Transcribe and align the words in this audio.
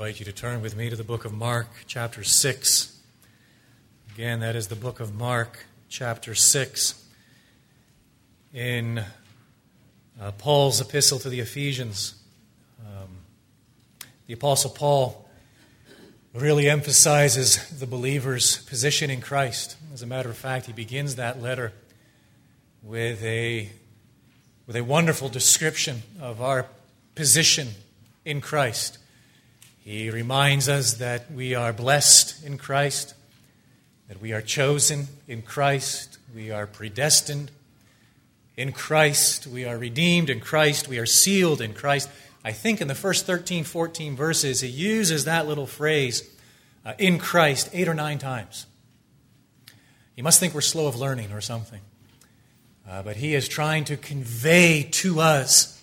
invite 0.00 0.18
you 0.18 0.24
to 0.24 0.32
turn 0.32 0.62
with 0.62 0.74
me 0.74 0.88
to 0.88 0.96
the 0.96 1.04
book 1.04 1.26
of 1.26 1.32
Mark, 1.34 1.66
chapter 1.86 2.24
6. 2.24 2.98
Again, 4.14 4.40
that 4.40 4.56
is 4.56 4.68
the 4.68 4.74
book 4.74 4.98
of 4.98 5.14
Mark, 5.14 5.66
chapter 5.90 6.34
6. 6.34 7.06
In 8.54 9.04
uh, 10.18 10.30
Paul's 10.38 10.80
epistle 10.80 11.18
to 11.18 11.28
the 11.28 11.40
Ephesians, 11.40 12.14
um, 12.80 13.10
the 14.26 14.32
Apostle 14.32 14.70
Paul 14.70 15.28
really 16.32 16.66
emphasizes 16.70 17.78
the 17.78 17.86
believer's 17.86 18.64
position 18.64 19.10
in 19.10 19.20
Christ. 19.20 19.76
As 19.92 20.00
a 20.00 20.06
matter 20.06 20.30
of 20.30 20.36
fact, 20.38 20.64
he 20.64 20.72
begins 20.72 21.16
that 21.16 21.42
letter 21.42 21.74
with 22.82 23.22
a, 23.22 23.68
with 24.66 24.76
a 24.76 24.82
wonderful 24.82 25.28
description 25.28 26.00
of 26.18 26.40
our 26.40 26.64
position 27.14 27.68
in 28.24 28.40
Christ. 28.40 28.96
He 29.80 30.10
reminds 30.10 30.68
us 30.68 30.94
that 30.94 31.30
we 31.32 31.54
are 31.54 31.72
blessed 31.72 32.44
in 32.44 32.58
Christ, 32.58 33.14
that 34.08 34.20
we 34.20 34.32
are 34.32 34.42
chosen 34.42 35.08
in 35.26 35.42
Christ, 35.42 36.18
we 36.34 36.50
are 36.50 36.66
predestined 36.66 37.50
in 38.56 38.72
Christ, 38.72 39.46
we 39.46 39.64
are 39.64 39.78
redeemed 39.78 40.28
in 40.28 40.40
Christ, 40.40 40.86
we 40.86 40.98
are 40.98 41.06
sealed 41.06 41.62
in 41.62 41.72
Christ. 41.72 42.10
I 42.44 42.52
think 42.52 42.80
in 42.80 42.88
the 42.88 42.94
first 42.94 43.24
13, 43.26 43.64
14 43.64 44.16
verses, 44.16 44.60
he 44.60 44.68
uses 44.68 45.24
that 45.24 45.46
little 45.46 45.66
phrase, 45.66 46.28
uh, 46.84 46.92
in 46.98 47.18
Christ, 47.18 47.70
eight 47.72 47.88
or 47.88 47.94
nine 47.94 48.18
times. 48.18 48.66
He 50.14 50.22
must 50.22 50.40
think 50.40 50.52
we're 50.52 50.60
slow 50.60 50.86
of 50.86 50.96
learning 50.96 51.32
or 51.32 51.40
something. 51.40 51.80
Uh, 52.88 53.02
but 53.02 53.16
he 53.16 53.34
is 53.34 53.48
trying 53.48 53.84
to 53.84 53.96
convey 53.96 54.82
to 54.82 55.20
us 55.20 55.79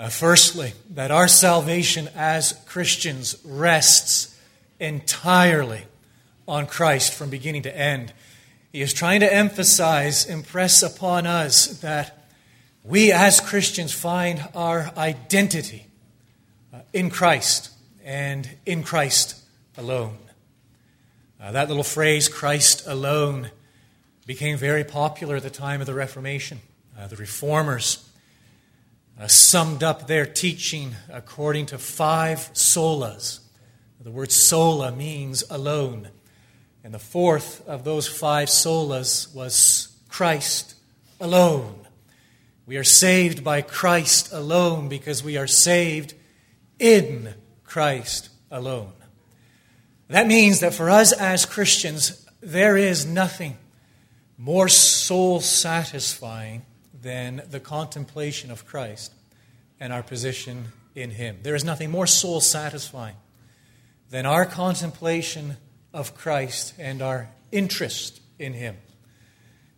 uh, 0.00 0.08
firstly, 0.08 0.72
that 0.88 1.10
our 1.10 1.28
salvation 1.28 2.08
as 2.16 2.52
Christians 2.66 3.36
rests 3.44 4.34
entirely 4.78 5.82
on 6.48 6.66
Christ 6.66 7.12
from 7.12 7.28
beginning 7.28 7.64
to 7.64 7.76
end. 7.76 8.14
He 8.72 8.80
is 8.80 8.94
trying 8.94 9.20
to 9.20 9.30
emphasize, 9.30 10.24
impress 10.24 10.82
upon 10.82 11.26
us 11.26 11.80
that 11.80 12.24
we 12.82 13.12
as 13.12 13.42
Christians 13.42 13.92
find 13.92 14.42
our 14.54 14.90
identity 14.96 15.86
uh, 16.72 16.78
in 16.94 17.10
Christ 17.10 17.68
and 18.02 18.48
in 18.64 18.82
Christ 18.82 19.38
alone. 19.76 20.16
Uh, 21.38 21.52
that 21.52 21.68
little 21.68 21.84
phrase, 21.84 22.26
Christ 22.26 22.86
alone, 22.86 23.50
became 24.24 24.56
very 24.56 24.82
popular 24.82 25.36
at 25.36 25.42
the 25.42 25.50
time 25.50 25.82
of 25.82 25.86
the 25.86 25.92
Reformation. 25.92 26.60
Uh, 26.98 27.06
the 27.06 27.16
reformers 27.16 28.09
uh, 29.20 29.28
summed 29.28 29.82
up 29.82 30.06
their 30.06 30.24
teaching 30.24 30.96
according 31.10 31.66
to 31.66 31.76
five 31.76 32.38
solas. 32.54 33.40
The 34.00 34.10
word 34.10 34.32
sola 34.32 34.90
means 34.90 35.44
alone. 35.50 36.08
And 36.82 36.94
the 36.94 36.98
fourth 36.98 37.66
of 37.68 37.84
those 37.84 38.08
five 38.08 38.48
solas 38.48 39.34
was 39.34 39.94
Christ 40.08 40.74
alone. 41.20 41.86
We 42.64 42.78
are 42.78 42.84
saved 42.84 43.44
by 43.44 43.60
Christ 43.60 44.32
alone 44.32 44.88
because 44.88 45.22
we 45.22 45.36
are 45.36 45.46
saved 45.46 46.14
in 46.78 47.34
Christ 47.62 48.30
alone. 48.50 48.94
That 50.08 50.26
means 50.26 50.60
that 50.60 50.72
for 50.72 50.88
us 50.88 51.12
as 51.12 51.44
Christians, 51.44 52.26
there 52.40 52.78
is 52.78 53.04
nothing 53.04 53.58
more 54.38 54.68
soul 54.68 55.40
satisfying 55.40 56.64
than 57.02 57.42
the 57.50 57.60
contemplation 57.60 58.50
of 58.50 58.66
Christ 58.66 59.12
and 59.78 59.92
our 59.92 60.02
position 60.02 60.66
in 60.94 61.10
Him. 61.12 61.38
There 61.42 61.54
is 61.54 61.64
nothing 61.64 61.90
more 61.90 62.06
soul 62.06 62.40
satisfying 62.40 63.16
than 64.10 64.26
our 64.26 64.44
contemplation 64.44 65.56
of 65.92 66.14
Christ 66.14 66.74
and 66.78 67.00
our 67.00 67.30
interest 67.52 68.20
in 68.38 68.52
Him. 68.52 68.76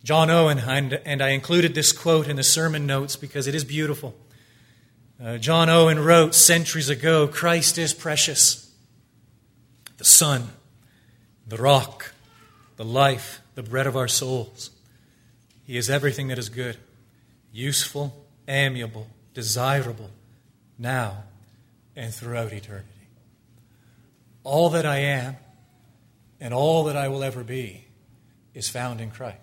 John 0.03 0.29
Owen, 0.29 0.59
and, 0.59 1.21
I 1.21 1.29
included 1.29 1.75
this 1.75 1.93
quote 1.93 2.27
in 2.27 2.35
the 2.35 2.43
sermon 2.43 2.85
notes 2.85 3.15
because 3.15 3.47
it 3.47 3.55
is 3.55 3.63
beautiful. 3.63 4.13
Uh, 5.23 5.37
John 5.37 5.69
Owen 5.69 5.99
wrote 5.99 6.35
centuries 6.35 6.89
ago 6.89 7.27
Christ 7.27 7.77
is 7.77 7.93
precious, 7.93 8.69
the 9.97 10.03
sun, 10.03 10.49
the 11.47 11.55
rock, 11.55 12.11
the 12.75 12.83
life, 12.83 13.41
the 13.55 13.63
bread 13.63 13.87
of 13.87 13.95
our 13.95 14.09
souls. 14.09 14.71
He 15.65 15.77
is 15.77 15.89
everything 15.89 16.27
that 16.27 16.37
is 16.37 16.49
good 16.49 16.77
useful, 17.53 18.25
amiable, 18.47 19.07
desirable, 19.33 20.09
now 20.77 21.23
and 21.95 22.13
throughout 22.13 22.51
eternity. 22.51 22.89
All 24.43 24.71
that 24.71 24.85
I 24.85 24.97
am 24.97 25.37
and 26.41 26.53
all 26.53 26.83
that 26.85 26.97
I 26.97 27.07
will 27.07 27.23
ever 27.23 27.43
be 27.43 27.85
is 28.53 28.67
found 28.67 28.99
in 28.99 29.11
Christ. 29.11 29.37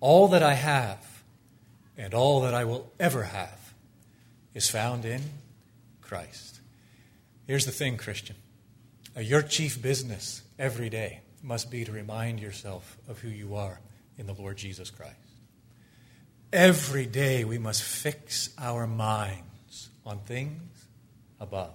All 0.00 0.28
that 0.28 0.42
I 0.42 0.54
have 0.54 1.04
and 1.98 2.14
all 2.14 2.42
that 2.42 2.54
I 2.54 2.64
will 2.64 2.90
ever 2.98 3.24
have 3.24 3.74
is 4.54 4.70
found 4.70 5.04
in 5.04 5.20
Christ. 6.00 6.60
Here's 7.46 7.66
the 7.66 7.72
thing, 7.72 7.96
Christian. 7.96 8.36
Uh, 9.16 9.20
your 9.20 9.42
chief 9.42 9.82
business 9.82 10.42
every 10.58 10.88
day 10.88 11.20
must 11.42 11.70
be 11.70 11.84
to 11.84 11.92
remind 11.92 12.40
yourself 12.40 12.96
of 13.08 13.18
who 13.18 13.28
you 13.28 13.56
are 13.56 13.80
in 14.16 14.26
the 14.26 14.34
Lord 14.34 14.56
Jesus 14.56 14.90
Christ. 14.90 15.27
Every 16.52 17.04
day 17.04 17.44
we 17.44 17.58
must 17.58 17.82
fix 17.82 18.50
our 18.56 18.86
minds 18.86 19.90
on 20.06 20.20
things 20.20 20.86
above. 21.38 21.74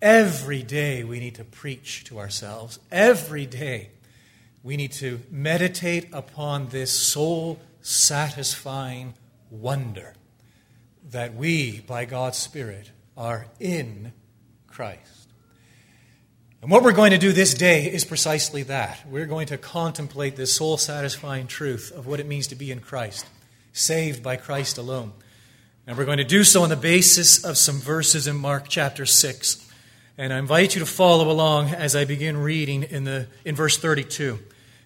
Every 0.00 0.62
day 0.62 1.04
we 1.04 1.20
need 1.20 1.34
to 1.34 1.44
preach 1.44 2.04
to 2.04 2.18
ourselves. 2.18 2.78
Every 2.90 3.44
day 3.44 3.90
we 4.62 4.78
need 4.78 4.92
to 4.92 5.20
meditate 5.30 6.08
upon 6.14 6.68
this 6.68 6.90
soul 6.90 7.60
satisfying 7.82 9.12
wonder 9.50 10.14
that 11.10 11.34
we, 11.34 11.80
by 11.80 12.06
God's 12.06 12.38
Spirit, 12.38 12.90
are 13.18 13.48
in 13.60 14.14
Christ. 14.66 15.28
And 16.62 16.70
what 16.70 16.82
we're 16.82 16.92
going 16.92 17.10
to 17.10 17.18
do 17.18 17.32
this 17.32 17.52
day 17.52 17.84
is 17.84 18.06
precisely 18.06 18.62
that. 18.64 19.04
We're 19.06 19.26
going 19.26 19.48
to 19.48 19.58
contemplate 19.58 20.36
this 20.36 20.54
soul 20.54 20.78
satisfying 20.78 21.46
truth 21.46 21.92
of 21.94 22.06
what 22.06 22.18
it 22.18 22.26
means 22.26 22.46
to 22.48 22.54
be 22.54 22.72
in 22.72 22.80
Christ 22.80 23.26
saved 23.76 24.22
by 24.22 24.36
Christ 24.36 24.78
alone. 24.78 25.12
And 25.86 25.96
we're 25.96 26.06
going 26.06 26.18
to 26.18 26.24
do 26.24 26.44
so 26.44 26.62
on 26.62 26.70
the 26.70 26.76
basis 26.76 27.44
of 27.44 27.58
some 27.58 27.78
verses 27.78 28.26
in 28.26 28.36
Mark 28.36 28.66
chapter 28.68 29.04
6. 29.04 29.64
And 30.18 30.32
I 30.32 30.38
invite 30.38 30.74
you 30.74 30.80
to 30.80 30.86
follow 30.86 31.30
along 31.30 31.68
as 31.68 31.94
I 31.94 32.06
begin 32.06 32.38
reading 32.38 32.84
in, 32.84 33.04
the, 33.04 33.28
in 33.44 33.54
verse 33.54 33.76
32. 33.76 34.38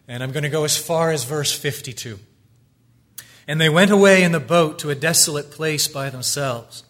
And 0.08 0.22
I'm 0.22 0.32
going 0.32 0.42
to 0.42 0.48
go 0.48 0.64
as 0.64 0.76
far 0.76 1.12
as 1.12 1.24
verse 1.24 1.56
52. 1.56 2.18
And 3.46 3.60
they 3.60 3.68
went 3.68 3.92
away 3.92 4.24
in 4.24 4.32
the 4.32 4.40
boat 4.40 4.80
to 4.80 4.90
a 4.90 4.94
desolate 4.94 5.52
place 5.52 5.86
by 5.86 6.10
themselves. 6.10 6.84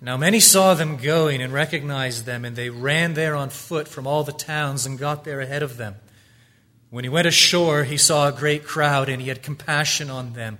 Now 0.00 0.16
many 0.16 0.38
saw 0.38 0.74
them 0.74 0.96
going 0.96 1.42
and 1.42 1.52
recognized 1.52 2.26
them, 2.26 2.44
and 2.44 2.54
they 2.54 2.70
ran 2.70 3.14
there 3.14 3.34
on 3.34 3.50
foot 3.50 3.88
from 3.88 4.06
all 4.06 4.22
the 4.22 4.32
towns 4.32 4.86
and 4.86 4.96
got 4.96 5.24
there 5.24 5.40
ahead 5.40 5.64
of 5.64 5.76
them. 5.76 5.96
When 6.90 7.04
he 7.04 7.10
went 7.10 7.26
ashore, 7.26 7.82
he 7.82 7.96
saw 7.96 8.28
a 8.28 8.32
great 8.32 8.64
crowd, 8.64 9.08
and 9.08 9.20
he 9.20 9.28
had 9.28 9.42
compassion 9.42 10.08
on 10.08 10.34
them 10.34 10.58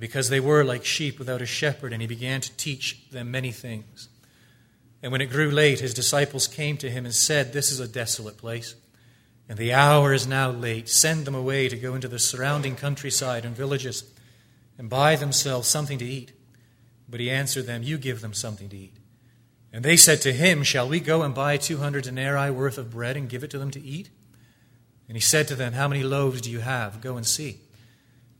because 0.00 0.30
they 0.30 0.40
were 0.40 0.64
like 0.64 0.84
sheep 0.84 1.18
without 1.18 1.42
a 1.42 1.46
shepherd, 1.46 1.92
and 1.92 2.00
he 2.00 2.08
began 2.08 2.40
to 2.40 2.56
teach 2.56 3.08
them 3.10 3.30
many 3.30 3.52
things. 3.52 4.08
And 5.02 5.12
when 5.12 5.20
it 5.20 5.26
grew 5.26 5.50
late, 5.50 5.80
his 5.80 5.94
disciples 5.94 6.48
came 6.48 6.76
to 6.78 6.90
him 6.90 7.04
and 7.04 7.14
said, 7.14 7.52
This 7.52 7.70
is 7.70 7.80
a 7.80 7.86
desolate 7.86 8.38
place, 8.38 8.74
and 9.48 9.58
the 9.58 9.72
hour 9.72 10.12
is 10.12 10.26
now 10.26 10.50
late. 10.50 10.88
Send 10.88 11.26
them 11.26 11.34
away 11.34 11.68
to 11.68 11.76
go 11.76 11.94
into 11.94 12.08
the 12.08 12.18
surrounding 12.18 12.76
countryside 12.76 13.44
and 13.44 13.54
villages 13.54 14.10
and 14.78 14.88
buy 14.88 15.16
themselves 15.16 15.68
something 15.68 15.98
to 15.98 16.04
eat. 16.04 16.32
But 17.08 17.20
he 17.20 17.30
answered 17.30 17.66
them, 17.66 17.82
You 17.82 17.98
give 17.98 18.22
them 18.22 18.32
something 18.32 18.68
to 18.70 18.76
eat. 18.76 18.96
And 19.72 19.84
they 19.84 19.96
said 19.96 20.22
to 20.22 20.32
him, 20.32 20.62
Shall 20.62 20.88
we 20.88 21.00
go 21.00 21.22
and 21.22 21.34
buy 21.34 21.58
200 21.58 22.04
denarii 22.04 22.50
worth 22.50 22.78
of 22.78 22.90
bread 22.90 23.16
and 23.16 23.28
give 23.28 23.44
it 23.44 23.50
to 23.50 23.58
them 23.58 23.70
to 23.72 23.82
eat? 23.82 24.08
And 25.08 25.16
he 25.16 25.20
said 25.20 25.46
to 25.48 25.54
them, 25.54 25.74
How 25.74 25.88
many 25.88 26.02
loaves 26.02 26.40
do 26.40 26.50
you 26.50 26.60
have? 26.60 27.00
Go 27.00 27.16
and 27.16 27.26
see. 27.26 27.58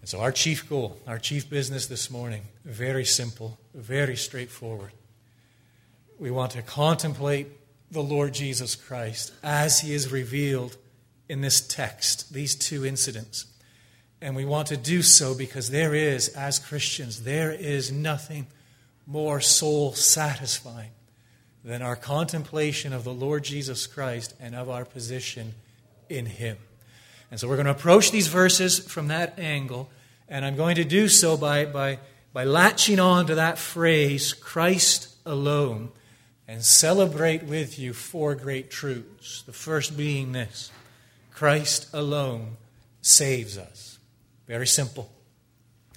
And 0.00 0.08
so, 0.08 0.20
our 0.20 0.32
chief 0.32 0.68
goal, 0.68 0.98
our 1.06 1.18
chief 1.18 1.50
business 1.50 1.86
this 1.86 2.10
morning, 2.10 2.42
very 2.64 3.04
simple, 3.04 3.58
very 3.74 4.16
straightforward 4.16 4.92
we 6.18 6.30
want 6.30 6.52
to 6.52 6.62
contemplate 6.62 7.46
the 7.90 8.02
Lord 8.02 8.34
Jesus 8.34 8.74
Christ 8.74 9.32
as 9.42 9.80
he 9.80 9.94
is 9.94 10.10
revealed 10.10 10.76
in 11.28 11.40
this 11.40 11.60
text, 11.60 12.32
these 12.32 12.54
two 12.54 12.84
incidents. 12.84 13.46
And 14.20 14.34
we 14.34 14.44
want 14.44 14.68
to 14.68 14.76
do 14.76 15.02
so 15.02 15.34
because 15.34 15.70
there 15.70 15.94
is, 15.94 16.28
as 16.28 16.58
Christians, 16.58 17.22
there 17.22 17.52
is 17.52 17.92
nothing 17.92 18.46
more 19.06 19.40
soul 19.40 19.92
satisfying 19.92 20.90
than 21.64 21.82
our 21.82 21.96
contemplation 21.96 22.92
of 22.92 23.04
the 23.04 23.14
Lord 23.14 23.44
Jesus 23.44 23.86
Christ 23.86 24.34
and 24.40 24.54
of 24.54 24.68
our 24.68 24.84
position 24.84 25.54
in 26.08 26.26
him. 26.26 26.56
And 27.30 27.38
so 27.38 27.48
we're 27.48 27.56
going 27.56 27.66
to 27.66 27.72
approach 27.72 28.10
these 28.10 28.28
verses 28.28 28.78
from 28.78 29.08
that 29.08 29.38
angle, 29.38 29.90
and 30.28 30.44
I'm 30.44 30.56
going 30.56 30.76
to 30.76 30.84
do 30.84 31.08
so 31.08 31.36
by, 31.36 31.66
by, 31.66 31.98
by 32.32 32.44
latching 32.44 32.98
on 33.00 33.26
to 33.26 33.34
that 33.36 33.58
phrase, 33.58 34.32
Christ 34.32 35.14
alone, 35.26 35.90
and 36.46 36.64
celebrate 36.64 37.42
with 37.42 37.78
you 37.78 37.92
four 37.92 38.34
great 38.34 38.70
truths. 38.70 39.42
The 39.42 39.52
first 39.52 39.96
being 39.96 40.32
this 40.32 40.70
Christ 41.30 41.88
alone 41.92 42.56
saves 43.02 43.58
us. 43.58 43.98
Very 44.46 44.66
simple. 44.66 45.12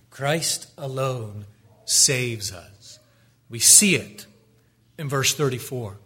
Christ 0.10 0.70
alone 0.78 1.46
saves 1.86 2.54
us. 2.54 3.00
We 3.50 3.60
see 3.60 3.96
it 3.96 4.26
in 4.98 5.10
verse 5.10 5.34
34. 5.34 5.98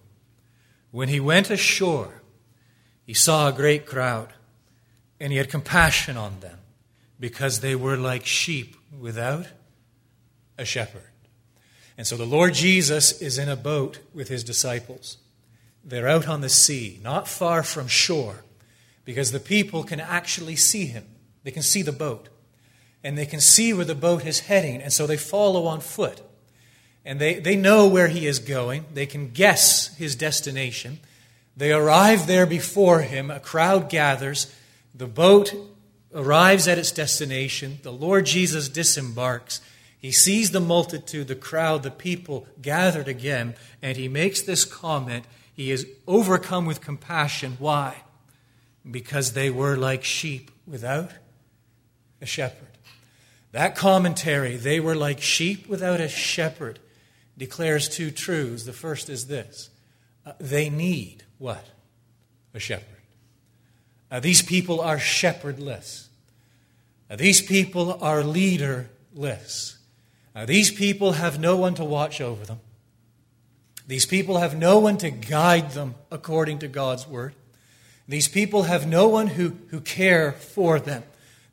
When 0.92 1.10
he 1.10 1.20
went 1.20 1.50
ashore, 1.50 2.22
he 3.04 3.14
saw 3.14 3.50
a 3.50 3.54
great 3.54 3.86
crowd, 3.86 4.30
and 5.20 5.32
he 5.32 5.38
had 5.38 5.50
compassion 5.50 6.18
on 6.18 6.40
them 6.40 6.60
because 7.20 7.60
they 7.60 7.76
were 7.76 7.98
like 7.98 8.26
sheep 8.26 8.76
without 9.00 9.48
a 10.58 10.66
shepherd. 10.66 11.10
And 11.98 12.06
so 12.06 12.18
the 12.18 12.26
Lord 12.26 12.54
Jesus 12.54 13.22
is 13.22 13.38
in 13.38 13.48
a 13.48 13.56
boat 13.56 14.00
with 14.14 14.28
his 14.28 14.44
disciples. 14.44 15.18
They're 15.84 16.08
out 16.08 16.28
on 16.28 16.42
the 16.42 16.50
sea, 16.50 17.00
not 17.04 17.28
far 17.28 17.64
from 17.64 17.88
shore, 17.88 18.44
because 19.06 19.32
the 19.32 19.40
people 19.40 19.84
can 19.84 20.00
actually 20.00 20.56
see 20.56 20.88
him. 20.88 21.06
They 21.44 21.52
can 21.52 21.62
see 21.62 21.84
the 21.84 21.92
boat, 21.92 22.30
and 23.04 23.18
they 23.18 23.26
can 23.26 23.40
see 23.40 23.72
where 23.72 23.86
the 23.86 23.96
boat 23.96 24.26
is 24.26 24.42
heading, 24.42 24.82
and 24.82 24.92
so 24.92 25.06
they 25.06 25.16
follow 25.16 25.68
on 25.68 25.80
foot. 25.80 26.22
And 27.06 27.22
they, 27.22 27.36
they 27.36 27.56
know 27.56 27.88
where 27.88 28.08
he 28.08 28.26
is 28.26 28.40
going, 28.40 28.86
they 28.94 29.06
can 29.06 29.30
guess 29.30 29.96
his 29.96 30.16
destination. 30.16 31.00
They 31.56 31.72
arrive 31.72 32.26
there 32.26 32.48
before 32.48 33.02
him, 33.02 33.30
a 33.30 33.40
crowd 33.40 33.90
gathers, 33.90 34.54
the 34.96 35.08
boat 35.08 35.54
arrives 36.14 36.68
at 36.68 36.78
its 36.78 36.92
destination, 36.92 37.80
the 37.84 37.92
Lord 37.92 38.26
Jesus 38.26 38.70
disembarks 38.70 39.62
he 40.06 40.12
sees 40.12 40.52
the 40.52 40.60
multitude, 40.60 41.28
the 41.28 41.34
crowd, 41.34 41.82
the 41.82 41.90
people 41.90 42.48
gathered 42.62 43.08
again, 43.08 43.56
and 43.82 43.98
he 43.98 44.08
makes 44.08 44.40
this 44.40 44.64
comment. 44.64 45.26
He 45.52 45.72
is 45.72 45.88
overcome 46.06 46.68
with 46.68 46.80
compassion. 46.80 47.56
Why? 47.58 48.04
Because 48.90 49.34
they 49.34 49.50
were 49.50 49.76
like 49.76 50.04
sheep 50.04 50.52
without 50.68 51.10
a 52.22 52.28
shepherd. 52.28 52.78
That 53.52 53.76
commentary, 53.76 54.58
they 54.58 54.80
were 54.80 54.94
like 54.94 55.22
sheep 55.22 55.68
without 55.68 56.00
a 56.00 56.08
shepherd, 56.08 56.78
declares 57.36 57.90
two 57.90 58.12
truths. 58.12 58.66
The 58.66 58.74
first 58.74 59.10
is 59.10 59.26
this 59.26 59.72
uh, 60.24 60.34
they 60.40 60.70
need 60.70 61.24
what? 61.40 61.66
A 62.54 62.60
shepherd. 62.60 62.95
These 64.22 64.42
people 64.42 64.82
are 64.82 65.00
shepherdless. 65.00 66.10
These 67.16 67.42
people 67.42 67.98
are 68.02 68.24
leaderless. 68.24 69.78
These 70.46 70.72
people 70.72 71.14
have 71.14 71.40
no 71.40 71.56
one 71.56 71.76
to 71.76 71.86
watch 71.86 72.20
over 72.20 72.46
them. 72.46 72.60
These 73.88 74.06
people 74.06 74.40
have 74.40 74.58
no 74.58 74.80
one 74.80 74.98
to 74.98 75.12
guide 75.12 75.72
them 75.72 75.96
according 76.12 76.60
to 76.60 76.68
God's 76.68 77.08
word. 77.08 77.36
These 78.08 78.28
people 78.28 78.64
have 78.64 78.88
no 78.88 79.08
one 79.08 79.28
who, 79.28 79.56
who 79.70 79.80
care 79.80 80.32
for 80.32 80.80
them. 80.80 81.04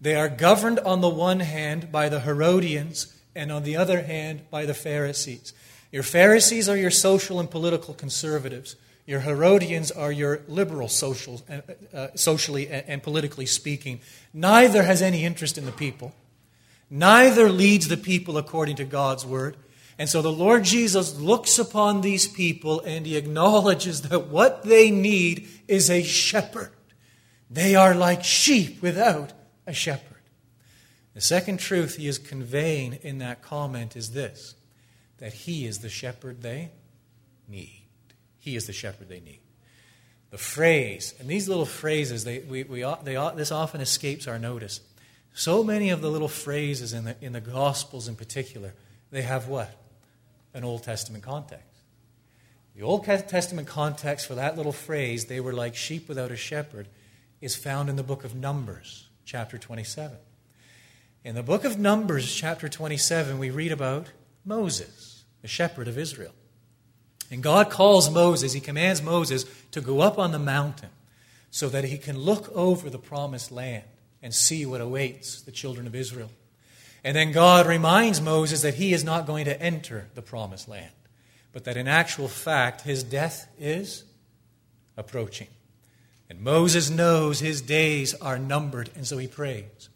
They 0.00 0.14
are 0.14 0.28
governed 0.28 0.78
on 0.80 1.00
the 1.00 1.08
one 1.08 1.40
hand 1.40 1.92
by 1.92 2.08
the 2.08 2.20
Herodians 2.20 3.14
and 3.34 3.52
on 3.52 3.62
the 3.62 3.76
other 3.76 4.02
hand 4.02 4.50
by 4.50 4.66
the 4.66 4.74
Pharisees. 4.74 5.52
Your 5.90 6.02
Pharisees 6.02 6.68
are 6.68 6.76
your 6.76 6.90
social 6.90 7.38
and 7.38 7.50
political 7.50 7.94
conservatives. 7.94 8.76
Your 9.06 9.20
Herodians 9.20 9.90
are 9.90 10.12
your 10.12 10.42
liberal 10.46 10.88
social, 10.88 11.42
uh, 11.50 11.60
uh 11.96 12.08
socially 12.14 12.68
and, 12.68 12.84
and 12.88 13.02
politically 13.02 13.46
speaking. 13.46 14.00
Neither 14.32 14.82
has 14.84 15.02
any 15.02 15.24
interest 15.24 15.58
in 15.58 15.66
the 15.66 15.72
people. 15.72 16.14
Neither 16.88 17.50
leads 17.50 17.88
the 17.88 17.96
people 17.96 18.36
according 18.36 18.76
to 18.76 18.84
God's 18.84 19.24
word. 19.24 19.56
And 19.98 20.08
so 20.08 20.22
the 20.22 20.32
Lord 20.32 20.64
Jesus 20.64 21.18
looks 21.18 21.58
upon 21.58 22.00
these 22.00 22.26
people 22.26 22.80
and 22.80 23.06
he 23.06 23.16
acknowledges 23.16 24.02
that 24.02 24.28
what 24.28 24.62
they 24.62 24.90
need 24.90 25.48
is 25.68 25.90
a 25.90 26.02
shepherd. 26.02 26.72
They 27.50 27.74
are 27.74 27.94
like 27.94 28.24
sheep 28.24 28.80
without 28.82 29.32
a 29.66 29.72
shepherd. 29.72 30.22
The 31.14 31.20
second 31.20 31.60
truth 31.60 31.96
he 31.96 32.08
is 32.08 32.18
conveying 32.18 32.94
in 33.02 33.18
that 33.18 33.42
comment 33.42 33.96
is 33.96 34.12
this 34.12 34.54
that 35.18 35.32
he 35.32 35.66
is 35.66 35.78
the 35.78 35.88
shepherd 35.88 36.42
they 36.42 36.72
need. 37.48 37.81
He 38.42 38.56
is 38.56 38.66
the 38.66 38.72
shepherd 38.72 39.08
they 39.08 39.20
need. 39.20 39.38
The 40.30 40.38
phrase, 40.38 41.14
and 41.20 41.28
these 41.28 41.48
little 41.48 41.64
phrases, 41.64 42.24
they, 42.24 42.40
we, 42.40 42.64
we, 42.64 42.84
they, 43.04 43.14
this 43.36 43.52
often 43.52 43.80
escapes 43.80 44.26
our 44.26 44.36
notice. 44.36 44.80
So 45.32 45.62
many 45.62 45.90
of 45.90 46.00
the 46.00 46.10
little 46.10 46.26
phrases 46.26 46.92
in 46.92 47.04
the, 47.04 47.16
in 47.20 47.34
the 47.34 47.40
Gospels 47.40 48.08
in 48.08 48.16
particular, 48.16 48.74
they 49.12 49.22
have 49.22 49.46
what? 49.46 49.70
An 50.54 50.64
Old 50.64 50.82
Testament 50.82 51.22
context. 51.22 51.68
The 52.74 52.82
Old 52.82 53.04
Testament 53.04 53.68
context 53.68 54.26
for 54.26 54.34
that 54.34 54.56
little 54.56 54.72
phrase, 54.72 55.26
they 55.26 55.38
were 55.38 55.52
like 55.52 55.76
sheep 55.76 56.08
without 56.08 56.32
a 56.32 56.36
shepherd, 56.36 56.88
is 57.40 57.54
found 57.54 57.88
in 57.88 57.94
the 57.94 58.02
book 58.02 58.24
of 58.24 58.34
Numbers, 58.34 59.06
chapter 59.24 59.56
27. 59.56 60.16
In 61.22 61.36
the 61.36 61.44
book 61.44 61.64
of 61.64 61.78
Numbers, 61.78 62.34
chapter 62.34 62.68
27, 62.68 63.38
we 63.38 63.50
read 63.50 63.70
about 63.70 64.08
Moses, 64.44 65.22
the 65.42 65.48
shepherd 65.48 65.86
of 65.86 65.96
Israel. 65.96 66.32
And 67.32 67.42
God 67.42 67.70
calls 67.70 68.10
Moses, 68.10 68.52
he 68.52 68.60
commands 68.60 69.02
Moses 69.02 69.46
to 69.70 69.80
go 69.80 70.00
up 70.00 70.18
on 70.18 70.32
the 70.32 70.38
mountain 70.38 70.90
so 71.50 71.68
that 71.70 71.84
he 71.84 71.96
can 71.96 72.18
look 72.18 72.50
over 72.54 72.90
the 72.90 72.98
promised 72.98 73.50
land 73.50 73.84
and 74.22 74.34
see 74.34 74.66
what 74.66 74.80
awaits 74.80 75.40
the 75.40 75.50
children 75.50 75.86
of 75.86 75.94
Israel. 75.94 76.30
And 77.02 77.16
then 77.16 77.32
God 77.32 77.66
reminds 77.66 78.20
Moses 78.20 78.62
that 78.62 78.74
he 78.74 78.92
is 78.92 79.02
not 79.02 79.26
going 79.26 79.46
to 79.46 79.60
enter 79.60 80.08
the 80.14 80.22
promised 80.22 80.68
land, 80.68 80.92
but 81.52 81.64
that 81.64 81.76
in 81.76 81.88
actual 81.88 82.28
fact 82.28 82.82
his 82.82 83.02
death 83.02 83.48
is 83.58 84.04
approaching. 84.96 85.48
And 86.28 86.40
Moses 86.40 86.90
knows 86.90 87.40
his 87.40 87.60
days 87.60 88.14
are 88.14 88.38
numbered, 88.38 88.90
and 88.94 89.06
so 89.06 89.18
he 89.18 89.26
prays. 89.26 89.88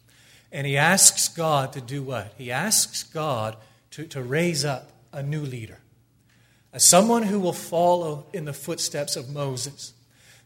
And 0.50 0.66
he 0.66 0.76
asks 0.76 1.28
God 1.28 1.72
to 1.74 1.80
do 1.80 2.02
what? 2.02 2.34
He 2.36 2.50
asks 2.50 3.02
God 3.02 3.56
to, 3.92 4.06
to 4.06 4.22
raise 4.22 4.64
up 4.64 4.90
a 5.12 5.22
new 5.22 5.42
leader, 5.42 5.78
as 6.76 6.84
someone 6.84 7.24
who 7.24 7.40
will 7.40 7.52
follow 7.52 8.26
in 8.32 8.44
the 8.44 8.52
footsteps 8.52 9.16
of 9.16 9.28
Moses 9.28 9.94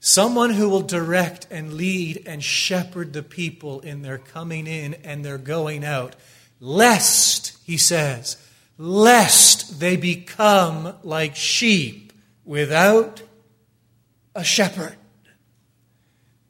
Someone 0.02 0.48
who 0.48 0.70
will 0.70 0.80
direct 0.80 1.46
and 1.50 1.74
lead 1.74 2.22
and 2.24 2.42
shepherd 2.42 3.12
the 3.12 3.22
people 3.22 3.80
in 3.80 4.00
their 4.00 4.16
coming 4.16 4.66
in 4.66 4.94
and 4.94 5.22
their 5.22 5.36
going 5.36 5.84
out, 5.84 6.16
lest, 6.58 7.58
he 7.66 7.76
says, 7.76 8.38
lest 8.78 9.78
they 9.78 9.98
become 9.98 10.94
like 11.02 11.36
sheep 11.36 12.14
without 12.46 13.20
a 13.20 13.24
a 14.32 14.44
shepherd. 14.44 14.94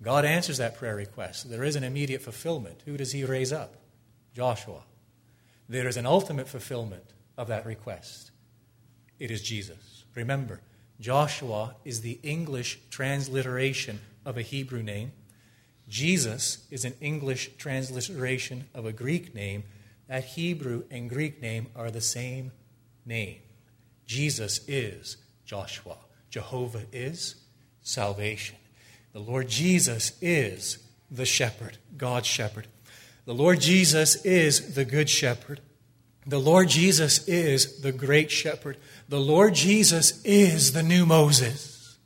God 0.02 0.26
answers 0.26 0.58
that 0.58 0.76
prayer 0.76 0.94
request. 0.94 1.50
There 1.50 1.64
is 1.64 1.76
an 1.76 1.82
immediate 1.82 2.20
fulfillment. 2.20 2.82
Who 2.84 2.98
does 2.98 3.12
he 3.12 3.24
raise 3.24 3.52
up? 3.52 3.74
Joshua. 4.34 4.82
There 5.66 5.88
is 5.88 5.96
an 5.96 6.04
ultimate 6.04 6.46
fulfillment 6.46 7.04
of 7.38 7.48
that 7.48 7.64
request. 7.64 8.29
It 9.20 9.30
is 9.30 9.42
Jesus. 9.42 10.04
Remember, 10.14 10.60
Joshua 10.98 11.76
is 11.84 12.00
the 12.00 12.18
English 12.22 12.80
transliteration 12.90 14.00
of 14.24 14.36
a 14.36 14.42
Hebrew 14.42 14.82
name. 14.82 15.12
Jesus 15.88 16.66
is 16.70 16.84
an 16.84 16.94
English 17.00 17.50
transliteration 17.58 18.68
of 18.74 18.86
a 18.86 18.92
Greek 18.92 19.34
name. 19.34 19.64
That 20.08 20.24
Hebrew 20.24 20.84
and 20.90 21.08
Greek 21.08 21.40
name 21.40 21.68
are 21.76 21.90
the 21.90 22.00
same 22.00 22.50
name. 23.06 23.36
Jesus 24.06 24.60
is 24.66 25.18
Joshua. 25.44 25.96
Jehovah 26.30 26.86
is 26.92 27.36
salvation. 27.82 28.56
The 29.12 29.20
Lord 29.20 29.48
Jesus 29.48 30.12
is 30.20 30.78
the 31.10 31.26
shepherd, 31.26 31.78
God's 31.96 32.26
shepherd. 32.26 32.68
The 33.24 33.34
Lord 33.34 33.60
Jesus 33.60 34.24
is 34.24 34.74
the 34.74 34.84
good 34.84 35.10
shepherd. 35.10 35.60
The 36.26 36.38
Lord 36.38 36.68
Jesus 36.68 37.26
is 37.26 37.80
the 37.80 37.92
great 37.92 38.30
shepherd. 38.30 38.76
The 39.10 39.18
Lord 39.18 39.54
Jesus 39.56 40.22
is 40.24 40.70
the 40.70 40.84
new 40.84 41.04
Moses. 41.04 41.98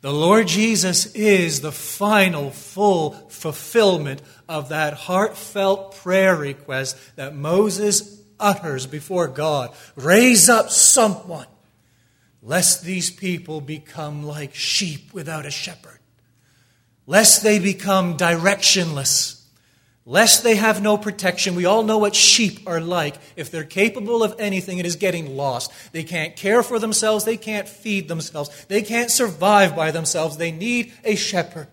The 0.00 0.12
Lord 0.12 0.48
Jesus 0.48 1.06
is 1.14 1.60
the 1.60 1.70
final, 1.70 2.50
full 2.50 3.12
fulfillment 3.28 4.22
of 4.48 4.70
that 4.70 4.92
heartfelt 4.92 5.94
prayer 5.98 6.34
request 6.34 6.96
that 7.14 7.36
Moses 7.36 8.20
utters 8.40 8.88
before 8.88 9.28
God. 9.28 9.70
Raise 9.94 10.48
up 10.48 10.70
someone, 10.70 11.46
lest 12.42 12.82
these 12.82 13.08
people 13.08 13.60
become 13.60 14.24
like 14.24 14.52
sheep 14.52 15.14
without 15.14 15.46
a 15.46 15.50
shepherd, 15.52 16.00
lest 17.06 17.44
they 17.44 17.60
become 17.60 18.16
directionless 18.16 19.41
lest 20.04 20.42
they 20.42 20.56
have 20.56 20.82
no 20.82 20.98
protection. 20.98 21.54
We 21.54 21.64
all 21.64 21.82
know 21.82 21.98
what 21.98 22.14
sheep 22.14 22.60
are 22.66 22.80
like. 22.80 23.16
If 23.36 23.50
they're 23.50 23.64
capable 23.64 24.22
of 24.22 24.34
anything, 24.38 24.78
it 24.78 24.86
is 24.86 24.96
getting 24.96 25.36
lost. 25.36 25.72
They 25.92 26.04
can't 26.04 26.36
care 26.36 26.62
for 26.62 26.78
themselves, 26.78 27.24
they 27.24 27.36
can't 27.36 27.68
feed 27.68 28.08
themselves, 28.08 28.66
they 28.66 28.82
can't 28.82 29.10
survive 29.10 29.76
by 29.76 29.90
themselves. 29.90 30.36
They 30.36 30.52
need 30.52 30.92
a 31.04 31.14
shepherd. 31.14 31.68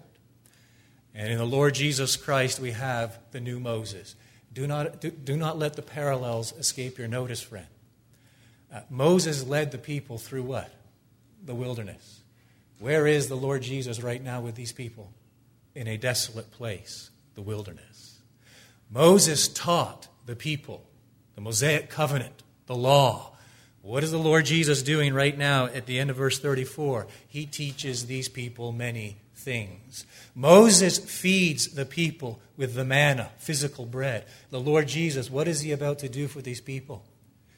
And 1.14 1.32
in 1.32 1.38
the 1.38 1.46
Lord 1.46 1.74
Jesus 1.74 2.16
Christ, 2.16 2.60
we 2.60 2.72
have 2.72 3.20
the 3.32 3.40
new 3.40 3.60
Moses. 3.60 4.16
Do 4.54 4.68
not, 4.68 5.02
do, 5.02 5.12
do 5.12 5.36
not 5.36 5.58
let 5.58 5.74
the 5.76 5.82
parallels 5.82 6.54
escape 6.58 6.98
your 6.98 7.08
notice, 7.08 7.42
friend. 7.42 7.68
Uh, 8.74 8.82
Moses 8.90 9.46
led 9.46 9.72
the 9.72 9.78
people 9.78 10.18
through 10.18 10.44
what? 10.44 10.72
The 11.44 11.56
wilderness. 11.56 12.22
Where 12.80 13.06
is 13.08 13.28
the 13.28 13.36
Lord 13.36 13.64
Jesus 13.64 14.02
right 14.02 14.24
now 14.24 14.42
with 14.42 14.56
these 14.56 14.72
people? 14.72 15.12
In 15.76 15.88
a 15.88 15.98
desolate 15.98 16.52
place, 16.52 17.10
the 17.36 17.42
wilderness. 17.42 17.99
Moses 18.90 19.48
taught 19.48 20.08
the 20.26 20.36
people 20.36 20.86
the 21.36 21.42
Mosaic 21.42 21.90
covenant, 21.90 22.44
the 22.66 22.76
law. 22.76 23.32
What 23.82 24.04
is 24.04 24.12
the 24.12 24.18
Lord 24.18 24.44
Jesus 24.46 24.84
doing 24.84 25.14
right 25.14 25.38
now 25.38 25.68
at 25.68 25.86
the 25.86 25.98
end 25.98 26.10
of 26.10 26.18
verse 26.18 26.38
34? 26.38 27.08
He 27.30 27.46
teaches 27.46 28.08
these 28.08 28.28
people 28.28 28.74
many 28.74 29.16
things. 29.36 30.06
Moses 30.36 30.98
feeds 30.98 31.70
the 31.70 31.86
people 31.86 32.42
with 32.58 32.76
the 32.76 32.84
manna, 32.84 33.32
physical 33.38 33.86
bread. 33.86 34.26
The 34.50 34.60
Lord 34.60 34.90
Jesus, 34.90 35.32
what 35.32 35.48
is 35.48 35.62
he 35.62 35.72
about 35.72 36.00
to 36.00 36.10
do 36.10 36.28
for 36.28 36.42
these 36.42 36.60
people? 36.60 37.06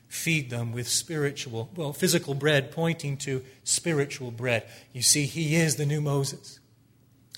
Feed 0.07 0.51
them 0.51 0.73
with 0.73 0.87
spiritual, 0.87 1.71
well, 1.75 1.91
physical 1.91 2.35
bread, 2.35 2.71
pointing 2.71 3.17
to 3.17 3.43
spiritual 3.63 4.29
bread. 4.29 4.69
You 4.93 5.01
see, 5.01 5.25
he 5.25 5.55
is 5.55 5.77
the 5.77 5.87
new 5.87 6.01
Moses. 6.01 6.59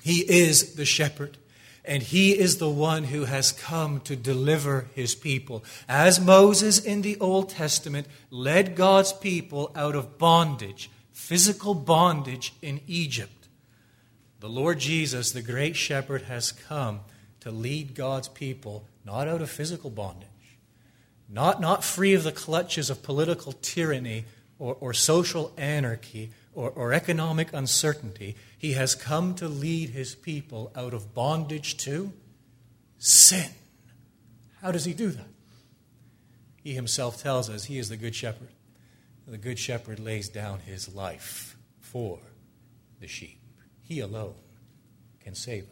He 0.02 0.30
is 0.30 0.76
the 0.76 0.84
shepherd 0.84 1.38
and 1.86 2.02
he 2.02 2.38
is 2.38 2.58
the 2.58 2.70
one 2.70 3.06
who 3.06 3.26
has 3.26 3.52
come 3.52 4.00
to 4.02 4.16
deliver 4.16 4.88
his 4.96 5.16
people. 5.16 5.64
As 5.88 6.20
Moses 6.20 6.80
in 6.80 7.02
the 7.02 7.20
Old 7.20 7.50
Testament 7.50 8.08
led 8.30 8.76
God's 8.76 9.12
people 9.12 9.72
out 9.76 9.96
of 9.96 10.18
bondage, 10.18 10.90
physical 11.12 11.74
bondage 11.74 12.54
in 12.62 12.80
Egypt, 12.88 13.50
the 14.40 14.50
Lord 14.50 14.80
Jesus, 14.80 15.32
the 15.32 15.42
great 15.42 15.76
shepherd, 15.76 16.24
has 16.24 16.52
come 16.52 17.02
to 17.42 17.52
lead 17.52 17.96
God's 17.96 18.30
people 18.30 18.86
not 19.06 19.28
out 19.28 19.42
of 19.42 19.50
physical 19.50 19.90
bondage, 19.90 20.30
not, 21.28 21.60
not 21.60 21.84
free 21.84 22.14
of 22.14 22.24
the 22.24 22.32
clutches 22.32 22.90
of 22.90 23.04
political 23.04 23.52
tyranny 23.52 24.26
or, 24.60 24.78
or 24.80 24.94
social 24.94 25.52
anarchy 25.58 26.32
or, 26.56 26.70
or 26.72 26.94
economic 26.94 27.52
uncertainty. 27.54 28.36
He 28.58 28.74
has 28.74 28.96
come 28.96 29.36
to 29.36 29.48
lead 29.48 29.90
his 29.90 30.16
people 30.16 30.72
out 30.76 30.94
of 30.94 31.14
bondage 31.14 31.78
to 31.78 32.14
sin. 32.98 33.52
How 34.62 34.72
does 34.72 34.86
he 34.86 34.94
do 34.94 35.10
that? 35.10 35.28
He 36.64 36.74
himself 36.74 37.22
tells 37.22 37.50
us 37.50 37.66
he 37.66 37.78
is 37.78 37.90
the 37.90 37.98
good 37.98 38.16
shepherd. 38.16 38.50
The 39.28 39.38
good 39.38 39.60
shepherd 39.60 40.00
lays 40.00 40.30
down 40.30 40.60
his 40.60 40.94
life 40.94 41.58
for 41.82 42.20
the 43.00 43.08
sheep. 43.08 43.40
He 43.82 44.00
alone 44.00 44.36
can 45.22 45.36
save 45.36 45.64
us. 45.64 45.70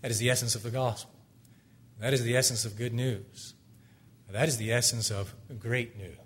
That 0.00 0.10
is 0.10 0.18
the 0.18 0.30
essence 0.30 0.54
of 0.54 0.62
the 0.62 0.70
gospel. 0.70 1.14
That 2.00 2.12
is 2.12 2.22
the 2.22 2.36
essence 2.36 2.64
of 2.64 2.76
good 2.76 2.92
news. 2.92 3.54
That 4.30 4.48
is 4.48 4.56
the 4.56 4.72
essence 4.72 5.10
of 5.10 5.32
great 5.60 5.96
news 5.96 6.18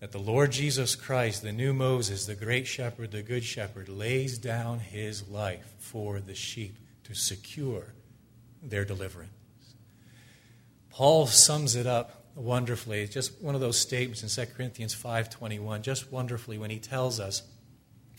that 0.00 0.12
the 0.12 0.18
Lord 0.18 0.50
Jesus 0.50 0.96
Christ, 0.96 1.42
the 1.42 1.52
new 1.52 1.74
Moses, 1.74 2.24
the 2.24 2.34
great 2.34 2.66
shepherd, 2.66 3.10
the 3.10 3.22
good 3.22 3.44
shepherd, 3.44 3.88
lays 3.88 4.38
down 4.38 4.80
his 4.80 5.28
life 5.28 5.74
for 5.78 6.20
the 6.20 6.34
sheep 6.34 6.76
to 7.04 7.14
secure 7.14 7.92
their 8.62 8.86
deliverance. 8.86 9.30
Paul 10.88 11.26
sums 11.26 11.76
it 11.76 11.86
up 11.86 12.24
wonderfully. 12.34 13.02
It's 13.02 13.12
just 13.12 13.40
one 13.42 13.54
of 13.54 13.60
those 13.60 13.78
statements 13.78 14.22
in 14.22 14.28
2 14.30 14.54
Corinthians 14.54 14.94
5:21, 14.94 15.82
just 15.82 16.10
wonderfully 16.10 16.56
when 16.56 16.70
he 16.70 16.78
tells 16.78 17.20
us, 17.20 17.42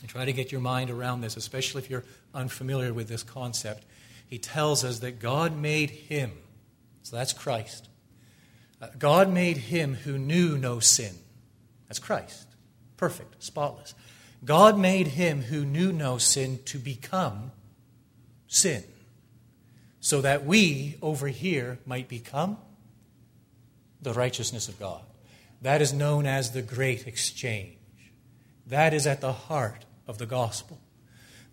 and 0.02 0.10
try 0.10 0.24
to 0.24 0.34
get 0.34 0.52
your 0.52 0.62
mind 0.62 0.90
around 0.92 1.22
this, 1.22 1.36
especially 1.36 1.82
if 1.82 1.90
you're 1.90 2.06
unfamiliar 2.34 2.94
with 2.94 3.08
this 3.08 3.24
concept. 3.24 3.86
He 4.28 4.38
tells 4.38 4.84
us 4.84 5.00
that 5.00 5.20
God 5.20 5.58
made 5.58 5.90
him, 5.90 6.32
so 7.02 7.16
that's 7.16 7.34
Christ. 7.34 7.90
Uh, 8.80 8.88
God 8.98 9.30
made 9.30 9.58
him 9.58 9.96
who 9.96 10.18
knew 10.18 10.58
no 10.58 10.80
sin 10.80 11.18
that's 11.92 12.00
Christ. 12.00 12.48
Perfect, 12.96 13.44
spotless. 13.44 13.94
God 14.46 14.80
made 14.80 15.08
him 15.08 15.42
who 15.42 15.66
knew 15.66 15.92
no 15.92 16.18
sin 16.20 16.60
to 16.68 16.78
become 16.78 17.52
sin, 18.48 18.86
so 20.00 20.22
that 20.22 20.46
we 20.46 20.96
over 21.02 21.28
here 21.28 21.80
might 21.86 22.08
become 22.08 22.58
the 24.02 24.14
righteousness 24.14 24.70
of 24.70 24.80
God. 24.80 25.02
That 25.64 25.82
is 25.82 25.92
known 25.92 26.26
as 26.26 26.52
the 26.52 26.62
great 26.62 27.08
exchange. 27.08 27.76
That 28.68 28.94
is 28.94 29.06
at 29.06 29.20
the 29.20 29.34
heart 29.34 29.84
of 30.08 30.18
the 30.18 30.26
gospel. 30.26 30.80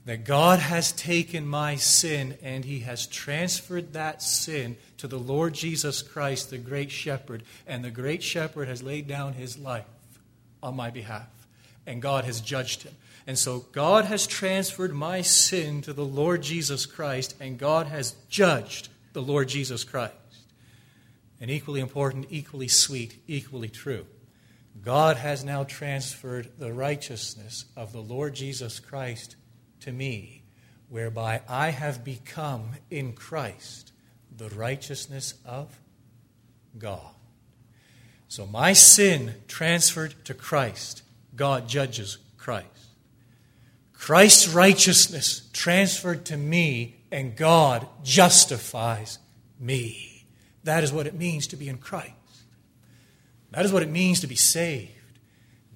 That 0.05 0.23
God 0.23 0.61
has 0.61 0.93
taken 0.93 1.49
my 1.49 1.75
sin 1.75 2.39
and 2.45 2.65
he 2.65 2.79
has 2.81 3.09
transferred 3.09 3.93
that 3.95 4.23
sin 4.23 4.77
to 4.99 5.09
the 5.09 5.19
Lord 5.19 5.55
Jesus 5.55 6.01
Christ, 6.01 6.51
the 6.51 6.59
great 6.59 6.93
shepherd, 6.93 7.43
and 7.67 7.83
the 7.83 7.91
great 7.91 8.23
shepherd 8.23 8.69
has 8.69 8.85
laid 8.85 9.09
down 9.09 9.33
his 9.33 9.59
life 9.59 9.85
on 10.63 10.77
my 10.77 10.91
behalf, 10.91 11.29
and 11.87 12.03
God 12.03 12.25
has 12.25 12.41
judged 12.41 12.83
him. 12.83 12.95
And 13.27 13.39
so 13.39 13.67
God 13.73 14.07
has 14.07 14.27
transferred 14.27 14.95
my 14.95 15.21
sin 15.21 15.83
to 15.83 15.93
the 15.93 16.05
Lord 16.05 16.43
Jesus 16.43 16.87
Christ, 16.87 17.37
and 17.41 17.59
God 17.59 17.87
has 17.87 18.15
judged 18.31 18.89
the 19.13 19.23
Lord 19.23 19.49
Jesus 19.49 19.85
Christ. 19.85 20.15
And 21.41 21.51
equally 21.51 21.81
important, 21.81 22.27
equally 22.31 22.69
sweet, 22.69 23.23
equally 23.27 23.69
true. 23.69 24.07
God 24.83 25.17
has 25.17 25.45
now 25.45 25.65
transferred 25.65 26.51
the 26.59 26.73
righteousness 26.73 27.65
of 27.77 27.93
the 27.93 28.01
Lord 28.01 28.35
Jesus 28.35 28.81
Christ 28.81 29.37
to 29.81 29.93
me, 29.93 30.43
whereby 30.89 31.43
I 31.49 31.71
have 31.71 32.05
become 32.05 32.71
in 32.91 33.13
Christ 33.13 33.93
the 34.35 34.49
righteousness 34.49 35.35
of 35.45 35.79
God. 36.79 37.18
So 38.29 38.47
my 38.47 38.75
sin 38.75 39.35
transferred 39.49 40.15
to 40.27 40.35
Christ, 40.35 41.03
God 41.35 41.67
judges 41.67 42.19
Christ. 42.37 42.67
Christ's 43.95 44.49
righteousness 44.49 45.49
transferred 45.53 46.27
to 46.27 46.37
me, 46.37 46.97
and 47.11 47.35
God 47.35 47.89
justifies 48.05 49.19
me. 49.59 50.27
That 50.65 50.85
is 50.85 50.93
what 50.93 51.07
it 51.07 51.15
means 51.15 51.47
to 51.49 51.57
be 51.57 51.69
in 51.69 51.79
Christ. 51.79 52.13
That 53.51 53.65
is 53.65 53.73
what 53.73 53.83
it 53.83 53.91
means 53.91 54.21
to 54.21 54.27
be 54.27 54.37
saved. 54.37 54.93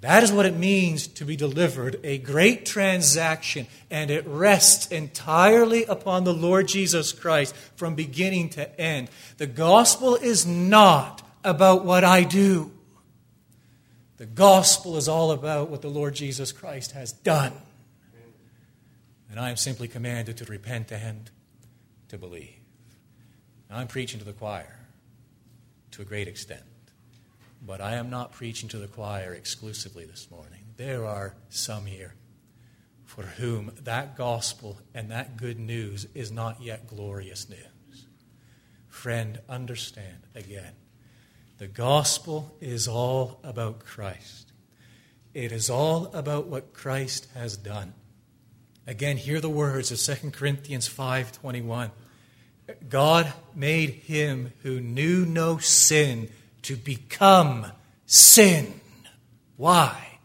That 0.02 0.22
is 0.22 0.32
what 0.32 0.46
it 0.46 0.56
means 0.56 1.06
to 1.06 1.24
be 1.24 1.36
delivered, 1.36 2.00
a 2.02 2.18
great 2.18 2.66
transaction, 2.66 3.66
and 3.88 4.10
it 4.10 4.26
rests 4.26 4.88
entirely 4.88 5.84
upon 5.84 6.24
the 6.24 6.34
Lord 6.34 6.68
Jesus 6.68 7.12
Christ 7.12 7.54
from 7.76 7.94
beginning 7.94 8.50
to 8.50 8.80
end. 8.80 9.08
The 9.38 9.46
gospel 9.46 10.16
is 10.16 10.44
not 10.44 11.22
about 11.44 11.84
what 11.84 12.04
I 12.04 12.24
do. 12.24 12.70
The 14.16 14.26
gospel 14.26 14.96
is 14.96 15.08
all 15.08 15.32
about 15.32 15.68
what 15.70 15.82
the 15.82 15.88
Lord 15.88 16.14
Jesus 16.14 16.52
Christ 16.52 16.92
has 16.92 17.12
done. 17.12 17.52
And 19.30 19.40
I 19.40 19.50
am 19.50 19.56
simply 19.56 19.88
commanded 19.88 20.36
to 20.38 20.44
repent 20.44 20.92
and 20.92 21.30
to 22.08 22.18
believe. 22.18 22.54
Now, 23.70 23.78
I'm 23.78 23.88
preaching 23.88 24.18
to 24.18 24.24
the 24.24 24.34
choir 24.34 24.78
to 25.92 26.02
a 26.02 26.04
great 26.04 26.28
extent, 26.28 26.62
but 27.64 27.80
I 27.80 27.94
am 27.94 28.10
not 28.10 28.32
preaching 28.32 28.68
to 28.70 28.78
the 28.78 28.86
choir 28.86 29.32
exclusively 29.32 30.04
this 30.04 30.30
morning. 30.30 30.60
There 30.76 31.06
are 31.06 31.34
some 31.48 31.86
here 31.86 32.14
for 33.04 33.22
whom 33.22 33.72
that 33.82 34.16
gospel 34.16 34.78
and 34.94 35.10
that 35.10 35.36
good 35.36 35.58
news 35.58 36.06
is 36.14 36.30
not 36.30 36.62
yet 36.62 36.86
glorious 36.86 37.48
news. 37.48 38.06
Friend, 38.88 39.38
understand 39.48 40.26
again. 40.34 40.72
The 41.62 41.68
gospel 41.68 42.56
is 42.60 42.88
all 42.88 43.38
about 43.44 43.78
Christ. 43.86 44.50
It 45.32 45.52
is 45.52 45.70
all 45.70 46.06
about 46.06 46.48
what 46.48 46.72
Christ 46.72 47.28
has 47.34 47.56
done. 47.56 47.94
Again, 48.84 49.16
hear 49.16 49.40
the 49.40 49.48
words 49.48 49.92
of 49.92 50.00
2 50.00 50.32
Corinthians 50.32 50.88
5:21. 50.88 51.92
God 52.88 53.32
made 53.54 53.90
him 53.90 54.52
who 54.64 54.80
knew 54.80 55.24
no 55.24 55.58
sin 55.58 56.32
to 56.62 56.74
become 56.74 57.70
sin. 58.06 58.80
Why? 59.56 60.18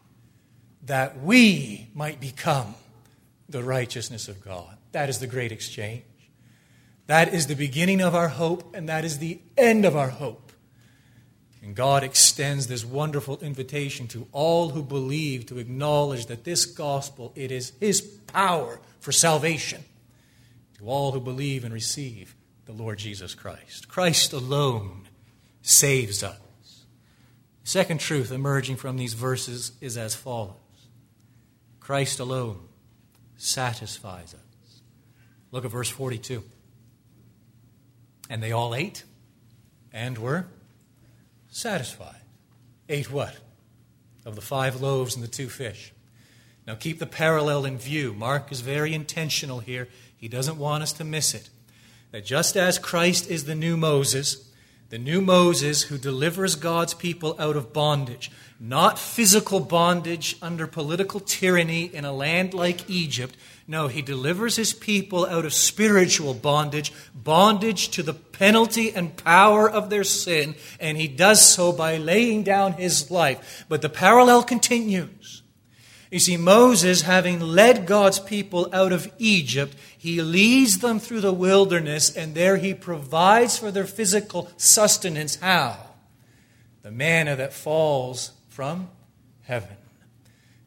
That 0.88 1.22
we 1.22 1.92
might 1.94 2.20
become 2.20 2.74
the 3.48 3.62
righteousness 3.62 4.28
of 4.28 4.44
God. 4.44 4.76
That 4.92 5.08
is 5.08 5.20
the 5.20 5.28
great 5.28 5.52
exchange. 5.52 6.02
That 7.06 7.32
is 7.32 7.46
the 7.46 7.56
beginning 7.56 8.02
of 8.02 8.16
our 8.16 8.30
hope, 8.30 8.76
and 8.76 8.90
that 8.90 9.06
is 9.06 9.20
the 9.20 9.40
end 9.56 9.86
of 9.86 9.96
our 9.96 10.10
hope. 10.10 10.47
And 11.62 11.76
God 11.76 12.04
extends 12.04 12.68
this 12.68 12.86
wonderful 12.86 13.40
invitation 13.40 14.08
to 14.10 14.28
all 14.32 14.70
who 14.70 14.84
believe 14.84 15.48
to 15.48 15.58
acknowledge 15.58 16.28
that 16.28 16.44
this 16.44 16.66
gospel, 16.66 17.34
it 17.36 17.52
is 17.52 17.74
His 17.80 18.02
power 18.02 18.80
for 19.00 19.12
salvation 19.12 19.84
to 20.78 20.88
all 20.88 21.12
who 21.12 21.20
believe 21.20 21.64
and 21.64 21.74
receive 21.74 22.36
the 22.66 22.74
Lord 22.74 23.00
Jesus 23.00 23.34
Christ. 23.34 23.88
Christ 23.88 24.34
alone 24.34 25.08
saves 25.62 26.24
us. 26.24 26.38
Second 27.64 28.00
truth 28.00 28.32
emerging 28.32 28.78
from 28.78 28.96
these 28.96 29.14
verses 29.14 29.74
is 29.82 29.98
as 29.98 30.16
follows 30.16 30.56
Christ 31.80 32.20
alone 32.20 32.60
satisfies 33.38 34.34
us. 34.34 34.82
Look 35.52 35.66
at 35.66 35.72
verse 35.72 35.90
42. 35.90 36.44
And 38.30 38.44
they 38.44 38.52
all 38.52 38.76
ate 38.76 39.04
and 39.94 40.18
were 40.18 40.48
satisfied. 41.58 42.22
Ate 42.88 43.12
what? 43.12 43.36
Of 44.26 44.36
the 44.36 44.42
five 44.42 44.82
loaves 44.82 45.16
and 45.16 45.24
the 45.24 45.28
two 45.28 45.50
fish. 45.50 45.92
Now 46.68 46.76
keep 46.76 47.00
the 47.00 47.08
parallel 47.08 47.66
in 47.66 47.78
view. 47.78 48.14
Mark 48.14 48.52
is 48.52 48.62
very 48.62 48.94
intentional 48.94 49.60
here. 49.60 49.88
He 50.16 50.28
doesn't 50.28 50.58
want 50.58 50.84
us 50.84 50.94
to 50.94 51.04
miss 51.04 51.34
it. 51.34 51.50
That 52.12 52.26
just 52.26 52.56
as 52.56 52.78
Christ 52.78 53.30
is 53.30 53.46
the 53.46 53.56
new 53.56 53.76
Moses, 53.76 54.50
the 54.90 55.00
new 55.00 55.20
Moses 55.20 55.84
who 55.84 55.98
delivers 55.98 56.56
God's 56.56 56.94
people 56.94 57.36
out 57.40 57.56
of 57.56 57.74
bondage, 57.74 58.32
not 58.60 59.00
physical 59.00 59.60
bondage 59.60 60.38
under 60.42 60.68
political 60.68 61.20
tyranny 61.20 61.86
in 61.86 62.06
a 62.06 62.14
land 62.14 62.54
like 62.54 62.90
Egypt. 62.90 63.36
No, 63.70 63.90
he 63.90 64.02
delivers 64.02 64.56
his 64.56 64.72
people 64.72 65.26
out 65.26 65.44
of 65.44 65.54
spiritual 65.54 66.34
bondage, 66.34 66.94
bondage 67.14 67.90
to 67.90 68.04
the 68.04 68.14
penalty 68.14 68.96
and 68.96 69.18
power 69.18 69.70
of 69.70 69.90
their 69.90 70.06
sin, 70.06 70.56
and 70.80 70.98
he 70.98 71.10
does 71.10 71.46
so 71.46 71.74
by 71.74 71.98
laying 71.98 72.44
down 72.44 72.74
his 72.74 73.12
life. 73.12 73.66
But 73.68 73.82
the 73.82 73.90
parallel 73.90 74.44
continues. 74.44 75.44
You 76.10 76.20
see, 76.20 76.38
Moses, 76.38 77.02
having 77.02 77.42
led 77.42 77.86
God's 77.86 78.20
people 78.20 78.70
out 78.72 78.94
of 78.94 79.12
Egypt, 79.18 79.76
he 79.98 80.22
leads 80.22 80.78
them 80.78 81.00
through 81.00 81.20
the 81.20 81.34
wilderness, 81.34 82.16
and 82.16 82.34
there 82.34 82.56
he 82.56 82.74
provides 82.74 83.58
for 83.58 83.72
their 83.72 83.86
physical 83.86 84.50
sustenance. 84.56 85.36
How? 85.36 85.78
The 86.84 86.92
manna 86.92 87.36
that 87.36 87.52
falls 87.52 88.32
from 88.48 88.88
heaven. 89.42 89.76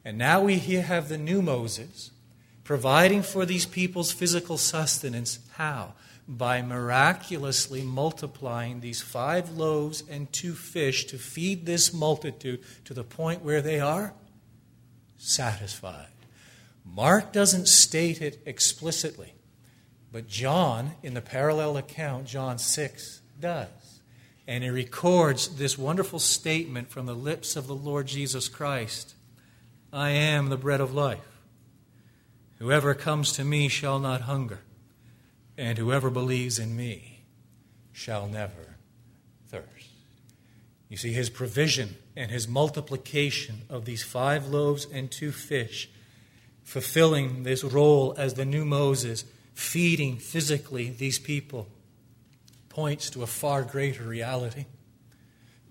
And 0.04 0.18
now 0.18 0.42
we 0.42 0.56
here 0.56 0.82
have 0.82 1.08
the 1.08 1.16
new 1.16 1.40
Moses 1.40 2.10
providing 2.70 3.20
for 3.20 3.44
these 3.44 3.66
people's 3.66 4.12
physical 4.12 4.56
sustenance. 4.56 5.40
How? 5.54 5.92
By 6.28 6.62
miraculously 6.62 7.83
multiplying 7.83 8.78
these 8.78 9.02
five 9.02 9.50
loaves 9.50 10.04
and 10.09 10.33
two 10.33 10.52
fish 10.52 11.06
to 11.06 11.18
feed 11.18 11.66
this 11.66 11.92
multitude 11.92 12.61
to 12.85 12.94
the 12.94 13.02
point 13.02 13.42
where 13.42 13.61
they 13.61 13.80
are 13.80 14.14
satisfied. 15.18 16.12
Mark 16.85 17.33
doesn't 17.33 17.66
state 17.66 18.22
it 18.22 18.40
explicitly, 18.46 19.35
but 20.12 20.28
John, 20.28 20.92
in 21.02 21.14
the 21.14 21.20
parallel 21.20 21.76
account, 21.76 22.28
John 22.28 22.56
6, 22.56 23.20
does. 23.40 24.00
And 24.46 24.62
he 24.62 24.70
records 24.70 25.56
this 25.56 25.76
wonderful 25.76 26.20
statement 26.20 26.88
from 26.88 27.06
the 27.06 27.16
lips 27.16 27.56
of 27.56 27.66
the 27.66 27.74
Lord 27.74 28.06
Jesus 28.06 28.48
Christ 28.48 29.16
I 29.92 30.11
am 30.11 30.50
the 30.50 30.56
bread 30.56 30.80
of 30.80 30.94
life. 30.94 31.29
Whoever 32.61 32.94
comes 32.94 33.33
to 33.33 33.44
me 33.44 33.68
shall 33.68 33.99
not 33.99 34.23
hunger, 34.23 34.61
and 35.57 35.79
whoever 35.79 36.11
believes 36.11 36.59
in 36.59 36.77
me 36.77 37.23
shall 37.90 38.29
never 38.29 38.77
thirst. 39.49 39.88
You 40.90 40.99
see, 40.99 41.14
his 41.14 41.31
provision 41.31 41.96
and 42.14 42.31
his 42.31 42.46
multiplication 42.46 43.62
of 43.70 43.87
these 43.87 44.03
five 44.03 44.46
loaves 44.46 44.87
and 44.92 45.11
two 45.11 45.33
fish, 45.33 45.88
fulfilling 46.62 47.44
this 47.44 47.64
role 47.64 48.14
as 48.18 48.35
the 48.35 48.44
new 48.44 48.66
Moses, 48.66 49.25
feeding 49.55 50.18
physically 50.18 50.90
these 50.90 51.18
people, 51.18 51.66
points 52.68 53.09
to 53.11 53.23
a 53.23 53.27
far 53.27 53.62
greater 53.62 54.05
reality. 54.05 54.66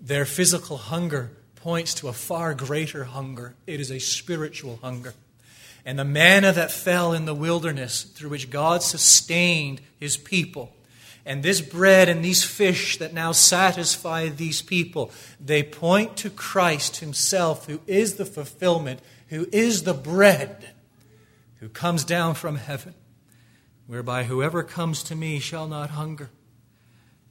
Their 0.00 0.24
physical 0.24 0.76
hunger 0.76 1.30
points 1.54 1.94
to 1.94 2.08
a 2.08 2.12
far 2.12 2.52
greater 2.52 3.04
hunger. 3.04 3.54
It 3.68 3.78
is 3.78 3.92
a 3.92 4.00
spiritual 4.00 4.80
hunger. 4.82 5.14
And 5.84 5.98
the 5.98 6.04
manna 6.04 6.52
that 6.52 6.70
fell 6.70 7.12
in 7.12 7.24
the 7.24 7.34
wilderness, 7.34 8.02
through 8.02 8.30
which 8.30 8.50
God 8.50 8.82
sustained 8.82 9.80
his 9.98 10.16
people, 10.16 10.72
and 11.24 11.42
this 11.42 11.60
bread 11.60 12.08
and 12.08 12.24
these 12.24 12.42
fish 12.42 12.98
that 12.98 13.12
now 13.12 13.32
satisfy 13.32 14.28
these 14.28 14.62
people, 14.62 15.10
they 15.38 15.62
point 15.62 16.16
to 16.18 16.30
Christ 16.30 16.96
Himself, 16.96 17.66
who 17.66 17.80
is 17.86 18.14
the 18.14 18.24
fulfillment, 18.24 19.00
who 19.28 19.46
is 19.52 19.82
the 19.82 19.94
bread, 19.94 20.70
who 21.58 21.68
comes 21.68 22.04
down 22.04 22.34
from 22.34 22.56
heaven, 22.56 22.94
whereby 23.86 24.24
whoever 24.24 24.62
comes 24.62 25.02
to 25.04 25.14
me 25.14 25.38
shall 25.38 25.68
not 25.68 25.90
hunger, 25.90 26.30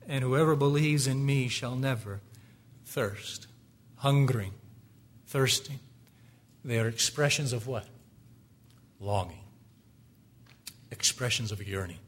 and 0.08 0.24
whoever 0.24 0.56
believes 0.56 1.08
in 1.08 1.26
me 1.26 1.48
shall 1.48 1.76
never 1.76 2.22
thirst. 2.86 3.48
Hungering, 3.98 4.54
thirsting, 5.28 5.80
they 6.64 6.80
are 6.80 6.88
expressions 6.88 7.52
of 7.54 7.68
what? 7.68 7.86
Longing, 9.00 9.44
expressions 10.92 11.52
of 11.52 11.66
yearning. 11.66 12.00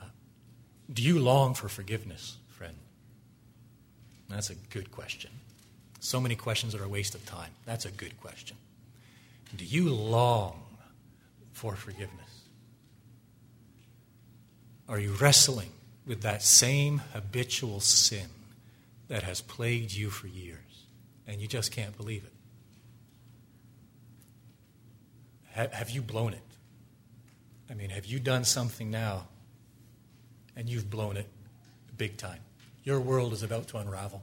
Uh, 0.00 0.06
do 0.92 1.02
you 1.02 1.18
long 1.18 1.54
for 1.54 1.68
forgiveness, 1.68 2.36
friend? 2.48 2.76
That's 4.28 4.50
a 4.50 4.54
good 4.54 4.90
question. 4.90 5.30
So 6.00 6.20
many 6.20 6.36
questions 6.36 6.74
are 6.74 6.82
a 6.82 6.88
waste 6.88 7.14
of 7.14 7.26
time. 7.26 7.50
That's 7.66 7.84
a 7.84 7.90
good 7.90 8.18
question. 8.20 8.56
Do 9.56 9.64
you 9.64 9.90
long 9.90 10.62
for 11.52 11.76
forgiveness? 11.76 12.44
Are 14.88 14.98
you 14.98 15.12
wrestling 15.12 15.70
with 16.06 16.22
that 16.22 16.42
same 16.42 17.02
habitual 17.12 17.80
sin 17.80 18.26
that 19.08 19.22
has 19.24 19.40
plagued 19.40 19.92
you 19.92 20.10
for 20.10 20.26
years 20.26 20.86
and 21.26 21.40
you 21.40 21.46
just 21.46 21.70
can't 21.70 21.96
believe 21.96 22.24
it? 22.24 22.32
Have 25.66 25.90
you 25.90 26.02
blown 26.02 26.32
it? 26.32 26.42
I 27.70 27.74
mean, 27.74 27.90
have 27.90 28.06
you 28.06 28.18
done 28.18 28.44
something 28.44 28.90
now 28.90 29.28
and 30.56 30.68
you've 30.68 30.90
blown 30.90 31.16
it 31.16 31.26
big 32.00 32.16
time. 32.16 32.40
Your 32.82 32.98
world 32.98 33.34
is 33.34 33.42
about 33.42 33.68
to 33.68 33.76
unravel. 33.76 34.22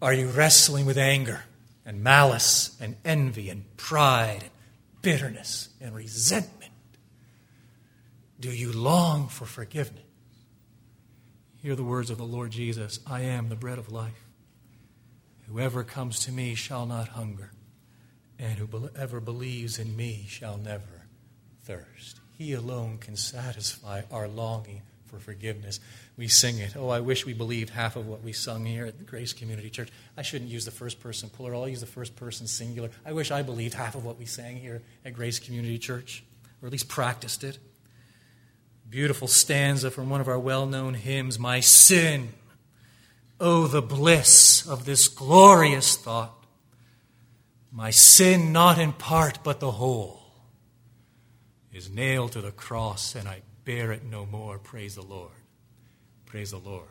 Are 0.00 0.14
you 0.14 0.28
wrestling 0.28 0.86
with 0.86 0.96
anger 0.96 1.42
and 1.84 2.04
malice 2.04 2.76
and 2.80 2.94
envy 3.04 3.50
and 3.50 3.64
pride 3.76 4.42
and 4.42 4.50
bitterness 5.02 5.70
and 5.80 5.92
resentment? 5.92 6.70
Do 8.38 8.50
you 8.50 8.72
long 8.72 9.26
for 9.26 9.44
forgiveness? 9.44 10.04
Hear 11.56 11.74
the 11.74 11.82
words 11.82 12.10
of 12.10 12.18
the 12.18 12.24
Lord 12.24 12.52
Jesus 12.52 13.00
I 13.04 13.22
am 13.22 13.48
the 13.48 13.56
bread 13.56 13.78
of 13.78 13.90
life. 13.90 14.24
Whoever 15.48 15.82
comes 15.82 16.20
to 16.20 16.32
me 16.32 16.54
shall 16.54 16.86
not 16.86 17.08
hunger, 17.08 17.50
and 18.42 18.58
whoever 18.58 19.20
believes 19.20 19.78
in 19.78 19.96
me 19.96 20.26
shall 20.28 20.56
never 20.56 21.06
thirst. 21.62 22.18
He 22.36 22.54
alone 22.54 22.98
can 22.98 23.14
satisfy 23.14 24.02
our 24.10 24.26
longing 24.26 24.82
for 25.06 25.20
forgiveness. 25.20 25.78
We 26.16 26.26
sing 26.26 26.58
it. 26.58 26.74
Oh, 26.76 26.88
I 26.88 26.98
wish 26.98 27.24
we 27.24 27.34
believed 27.34 27.70
half 27.70 27.94
of 27.94 28.08
what 28.08 28.24
we 28.24 28.32
sung 28.32 28.64
here 28.64 28.84
at 28.84 29.06
Grace 29.06 29.32
Community 29.32 29.70
Church. 29.70 29.90
I 30.16 30.22
shouldn't 30.22 30.50
use 30.50 30.64
the 30.64 30.72
first 30.72 30.98
person 30.98 31.30
plural, 31.30 31.62
I'll 31.62 31.68
use 31.68 31.80
the 31.80 31.86
first 31.86 32.16
person 32.16 32.48
singular. 32.48 32.90
I 33.06 33.12
wish 33.12 33.30
I 33.30 33.42
believed 33.42 33.74
half 33.74 33.94
of 33.94 34.04
what 34.04 34.18
we 34.18 34.26
sang 34.26 34.56
here 34.56 34.82
at 35.04 35.14
Grace 35.14 35.38
Community 35.38 35.78
Church, 35.78 36.24
or 36.60 36.66
at 36.66 36.72
least 36.72 36.88
practiced 36.88 37.44
it. 37.44 37.58
Beautiful 38.90 39.28
stanza 39.28 39.90
from 39.92 40.10
one 40.10 40.20
of 40.20 40.26
our 40.26 40.38
well 40.38 40.66
known 40.66 40.94
hymns 40.94 41.38
My 41.38 41.60
sin. 41.60 42.30
Oh, 43.38 43.68
the 43.68 43.82
bliss 43.82 44.66
of 44.66 44.84
this 44.84 45.06
glorious 45.06 45.96
thought. 45.96 46.41
My 47.72 47.90
sin, 47.90 48.52
not 48.52 48.78
in 48.78 48.92
part, 48.92 49.38
but 49.42 49.58
the 49.58 49.70
whole 49.70 50.20
is 51.72 51.88
nailed 51.88 52.32
to 52.32 52.42
the 52.42 52.52
cross, 52.52 53.14
and 53.14 53.26
I 53.26 53.40
bear 53.64 53.92
it 53.92 54.04
no 54.04 54.26
more. 54.26 54.58
Praise 54.58 54.94
the 54.94 55.02
Lord. 55.02 55.30
Praise 56.26 56.50
the 56.50 56.58
Lord, 56.58 56.88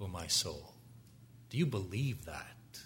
O 0.00 0.08
my 0.08 0.26
soul. 0.26 0.74
Do 1.50 1.56
you 1.56 1.66
believe 1.66 2.24
that? 2.24 2.80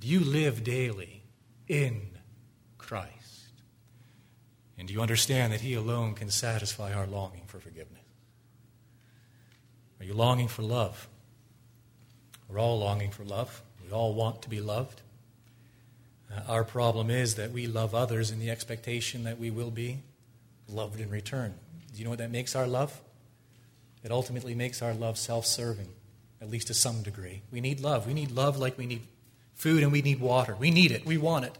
Do 0.00 0.08
you 0.08 0.20
live 0.20 0.64
daily 0.64 1.24
in 1.66 2.08
Christ? 2.78 3.52
And 4.78 4.88
do 4.88 4.94
you 4.94 5.02
understand 5.02 5.52
that 5.52 5.60
He 5.60 5.74
alone 5.74 6.14
can 6.14 6.30
satisfy 6.30 6.94
our 6.94 7.06
longing 7.06 7.42
for 7.46 7.58
forgiveness? 7.58 7.98
Are 10.00 10.06
you 10.06 10.14
longing 10.14 10.48
for 10.48 10.62
love? 10.62 11.08
We're 12.48 12.60
all 12.60 12.78
longing 12.78 13.10
for 13.10 13.24
love. 13.24 13.62
We 13.84 13.92
all 13.92 14.14
want 14.14 14.42
to 14.42 14.48
be 14.48 14.60
loved. 14.60 15.02
Uh, 16.34 16.40
our 16.48 16.64
problem 16.64 17.10
is 17.10 17.36
that 17.36 17.52
we 17.52 17.66
love 17.66 17.94
others 17.94 18.30
in 18.30 18.38
the 18.38 18.50
expectation 18.50 19.24
that 19.24 19.38
we 19.38 19.50
will 19.50 19.70
be 19.70 19.98
loved 20.68 21.00
in 21.00 21.10
return. 21.10 21.54
Do 21.92 21.98
you 21.98 22.04
know 22.04 22.10
what 22.10 22.18
that 22.18 22.30
makes 22.30 22.54
our 22.54 22.66
love? 22.66 23.00
It 24.04 24.10
ultimately 24.10 24.54
makes 24.54 24.82
our 24.82 24.94
love 24.94 25.18
self 25.18 25.46
serving, 25.46 25.88
at 26.40 26.50
least 26.50 26.68
to 26.68 26.74
some 26.74 27.02
degree. 27.02 27.42
We 27.50 27.60
need 27.60 27.80
love. 27.80 28.06
We 28.06 28.14
need 28.14 28.30
love 28.30 28.58
like 28.58 28.78
we 28.78 28.86
need 28.86 29.02
food 29.54 29.82
and 29.82 29.90
we 29.90 30.02
need 30.02 30.20
water. 30.20 30.54
We 30.58 30.70
need 30.70 30.92
it. 30.92 31.04
We 31.04 31.18
want 31.18 31.46
it. 31.46 31.58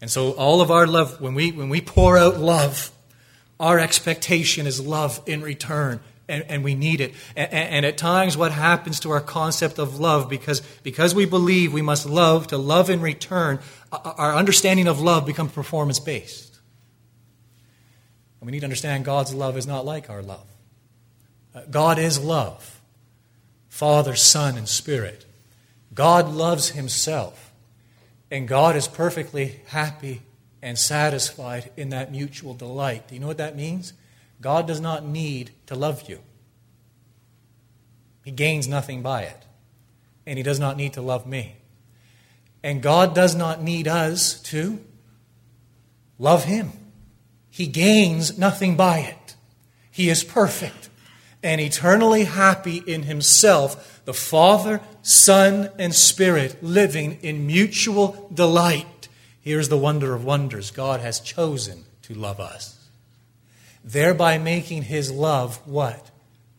And 0.00 0.10
so, 0.10 0.32
all 0.32 0.62
of 0.62 0.70
our 0.70 0.86
love, 0.86 1.20
when 1.20 1.34
we, 1.34 1.52
when 1.52 1.68
we 1.68 1.80
pour 1.80 2.16
out 2.16 2.38
love, 2.38 2.90
our 3.58 3.78
expectation 3.78 4.66
is 4.66 4.80
love 4.80 5.20
in 5.26 5.42
return 5.42 6.00
and, 6.30 6.44
and 6.48 6.64
we 6.64 6.74
need 6.74 7.00
it. 7.00 7.12
And, 7.36 7.52
and, 7.52 7.86
at 7.86 7.98
times, 7.98 8.36
what 8.36 8.52
happens 8.52 9.00
to 9.00 9.10
our 9.10 9.20
concept 9.20 9.78
of 9.78 10.00
love, 10.00 10.30
because, 10.30 10.60
because 10.82 11.14
we 11.14 11.26
believe 11.26 11.72
we 11.72 11.82
must 11.82 12.06
love 12.06 12.46
to 12.48 12.56
love 12.56 12.88
in 12.88 13.02
return, 13.02 13.58
our 13.92 14.36
understanding 14.36 14.86
of 14.86 15.00
love 15.00 15.26
becomes 15.26 15.52
performance 15.52 15.98
based. 15.98 16.58
And 18.40 18.46
we 18.46 18.52
need 18.52 18.60
to 18.60 18.66
understand 18.66 19.04
God's 19.04 19.34
love 19.34 19.56
is 19.56 19.66
not 19.66 19.84
like 19.84 20.08
our 20.08 20.22
love. 20.22 20.46
Uh, 21.54 21.62
God 21.70 21.98
is 21.98 22.18
love 22.18 22.80
Father, 23.68 24.16
Son, 24.16 24.56
and 24.56 24.68
Spirit. 24.68 25.24
God 25.94 26.28
loves 26.28 26.70
Himself. 26.70 27.52
And 28.30 28.46
God 28.46 28.76
is 28.76 28.86
perfectly 28.86 29.60
happy 29.66 30.22
and 30.62 30.78
satisfied 30.78 31.70
in 31.76 31.88
that 31.88 32.12
mutual 32.12 32.54
delight. 32.54 33.08
Do 33.08 33.14
you 33.14 33.20
know 33.20 33.26
what 33.26 33.38
that 33.38 33.56
means? 33.56 33.92
God 34.40 34.66
does 34.66 34.80
not 34.80 35.04
need 35.04 35.50
to 35.66 35.74
love 35.74 36.08
you. 36.08 36.20
He 38.24 38.30
gains 38.30 38.68
nothing 38.68 39.02
by 39.02 39.22
it. 39.22 39.44
And 40.26 40.38
He 40.38 40.42
does 40.42 40.60
not 40.60 40.76
need 40.76 40.92
to 40.94 41.02
love 41.02 41.26
me. 41.26 41.56
And 42.62 42.82
God 42.82 43.14
does 43.14 43.34
not 43.34 43.62
need 43.62 43.88
us 43.88 44.40
to 44.42 44.78
love 46.18 46.44
Him. 46.44 46.72
He 47.50 47.66
gains 47.66 48.38
nothing 48.38 48.76
by 48.76 48.98
it. 48.98 49.34
He 49.90 50.08
is 50.08 50.24
perfect 50.24 50.88
and 51.42 51.60
eternally 51.60 52.24
happy 52.24 52.78
in 52.86 53.04
Himself, 53.04 54.02
the 54.04 54.14
Father, 54.14 54.80
Son, 55.02 55.70
and 55.78 55.94
Spirit, 55.94 56.62
living 56.62 57.18
in 57.22 57.46
mutual 57.46 58.30
delight. 58.32 59.08
Here's 59.40 59.68
the 59.68 59.78
wonder 59.78 60.14
of 60.14 60.24
wonders 60.24 60.70
God 60.70 61.00
has 61.00 61.20
chosen 61.20 61.84
to 62.02 62.14
love 62.14 62.40
us 62.40 62.80
thereby 63.84 64.38
making 64.38 64.82
his 64.82 65.10
love 65.10 65.56
what? 65.66 66.10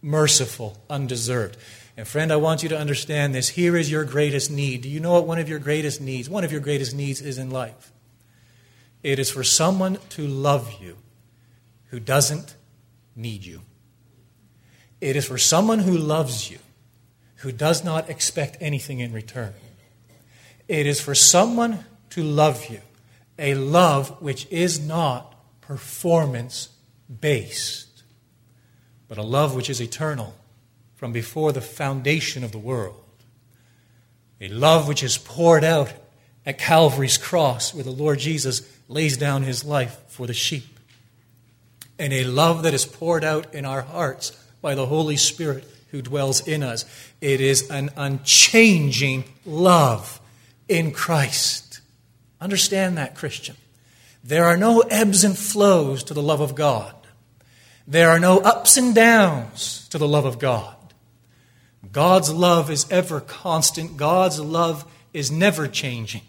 Merciful, 0.02 0.78
undeserved. 0.90 1.58
And 1.98 2.08
friend, 2.08 2.32
I 2.32 2.38
want 2.38 2.64
you 2.64 2.70
to 2.70 2.78
understand 2.78 3.36
this. 3.36 3.50
Here 3.50 3.76
is 3.76 3.92
your 3.92 4.06
greatest 4.06 4.50
need. 4.50 4.82
Do 4.82 4.90
you 4.90 5.00
know 5.00 5.14
what 5.14 5.28
one 5.28 5.40
of 5.40 5.50
your 5.50 5.60
greatest 5.60 6.02
needs? 6.02 6.30
One 6.30 6.44
of 6.44 6.52
your 6.52 6.62
greatest 6.62 6.96
needs 6.96 7.22
is 7.22 7.38
in 7.38 7.50
life. 7.50 7.92
It 9.04 9.20
is 9.20 9.30
for 9.30 9.44
someone 9.44 9.98
to 10.10 10.26
love 10.26 10.76
you 10.80 10.98
who 11.90 12.00
doesn't 12.00 12.56
need 13.16 13.46
you. 13.46 13.62
It 15.02 15.16
is 15.16 15.26
for 15.26 15.38
someone 15.38 15.80
who 15.80 15.98
loves 15.98 16.50
you 16.50 16.60
who 17.42 17.52
does 17.52 17.84
not 17.84 18.08
expect 18.10 18.58
anything 18.62 19.00
in 19.00 19.12
return. 19.12 19.54
It 20.68 20.86
is 20.86 21.02
for 21.02 21.16
someone 21.16 21.86
to 22.12 22.24
love 22.24 22.68
you, 22.70 22.82
a 23.40 23.56
love 23.56 24.22
which 24.22 24.48
is 24.52 24.80
not 24.80 25.36
performance 25.60 26.70
based, 27.20 28.04
but 29.08 29.18
a 29.18 29.24
love 29.24 29.56
which 29.56 29.72
is 29.72 29.82
eternal 29.82 30.36
from 31.02 31.12
before 31.12 31.52
the 31.52 31.62
foundation 31.62 32.44
of 32.44 32.52
the 32.52 32.60
world. 32.60 33.02
A 34.40 34.48
love 34.50 34.88
which 34.88 35.02
is 35.02 35.18
poured 35.18 35.64
out 35.64 35.92
at 36.46 36.60
Calvary's 36.60 37.18
cross, 37.18 37.74
where 37.74 37.84
the 37.84 37.90
Lord 37.90 38.20
Jesus 38.20 38.62
lays 38.88 39.18
down 39.18 39.42
his 39.42 39.66
life 39.66 40.00
for 40.10 40.28
the 40.28 40.34
sheep. 40.36 40.80
And 41.98 42.14
a 42.14 42.24
love 42.26 42.62
that 42.62 42.76
is 42.76 42.86
poured 42.86 43.24
out 43.24 43.52
in 43.52 43.66
our 43.66 43.82
hearts 43.82 44.32
by 44.62 44.76
the 44.76 44.86
Holy 44.86 45.18
Spirit 45.18 45.68
who 45.90 46.04
dwells 46.04 46.48
in 46.48 46.62
us. 46.62 46.86
It 47.20 47.42
is 47.42 47.72
an 47.72 47.90
unchanging 47.98 49.24
love 49.44 50.22
in 50.68 50.92
Christ. 50.92 51.82
Understand 52.40 53.00
that, 53.00 53.16
Christian. 53.16 53.56
There 54.24 54.46
are 54.46 54.56
no 54.56 54.82
ebbs 54.82 55.24
and 55.24 55.36
flows 55.36 56.04
to 56.04 56.14
the 56.14 56.22
love 56.22 56.42
of 56.42 56.54
God. 56.54 56.94
There 57.88 58.12
are 58.12 58.20
no 58.20 58.38
ups 58.38 58.78
and 58.78 58.94
downs 58.94 59.88
to 59.90 59.98
the 59.98 60.08
love 60.08 60.26
of 60.26 60.38
God. 60.38 60.76
God's 61.90 62.32
love 62.32 62.70
is 62.70 62.86
ever 62.92 63.20
constant. 63.20 63.98
God's 63.98 64.40
love 64.40 64.86
is 65.14 65.32
never 65.32 65.68
changing. 65.68 66.22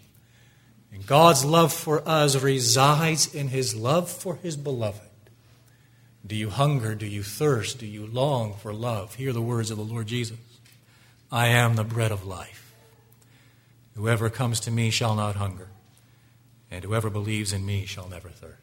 And 0.91 1.05
God's 1.05 1.45
love 1.45 1.73
for 1.73 2.07
us 2.07 2.41
resides 2.41 3.33
in 3.33 3.49
His 3.49 3.75
love 3.75 4.09
for 4.09 4.35
His 4.37 4.57
beloved. 4.57 5.01
Do 6.25 6.35
you 6.35 6.49
hunger? 6.49 6.95
Do 6.95 7.05
you 7.05 7.23
thirst? 7.23 7.79
Do 7.79 7.85
you 7.85 8.07
long 8.07 8.55
for 8.55 8.73
love? 8.73 9.15
Hear 9.15 9.33
the 9.33 9.41
words 9.41 9.71
of 9.71 9.77
the 9.77 9.83
Lord 9.83 10.07
Jesus 10.07 10.37
I 11.31 11.47
am 11.47 11.75
the 11.75 11.83
bread 11.83 12.11
of 12.11 12.25
life. 12.25 12.73
Whoever 13.95 14.29
comes 14.29 14.59
to 14.61 14.71
me 14.71 14.89
shall 14.89 15.15
not 15.15 15.35
hunger, 15.35 15.67
and 16.71 16.83
whoever 16.83 17.09
believes 17.09 17.53
in 17.53 17.65
me 17.65 17.85
shall 17.85 18.07
never 18.07 18.29
thirst. 18.29 18.57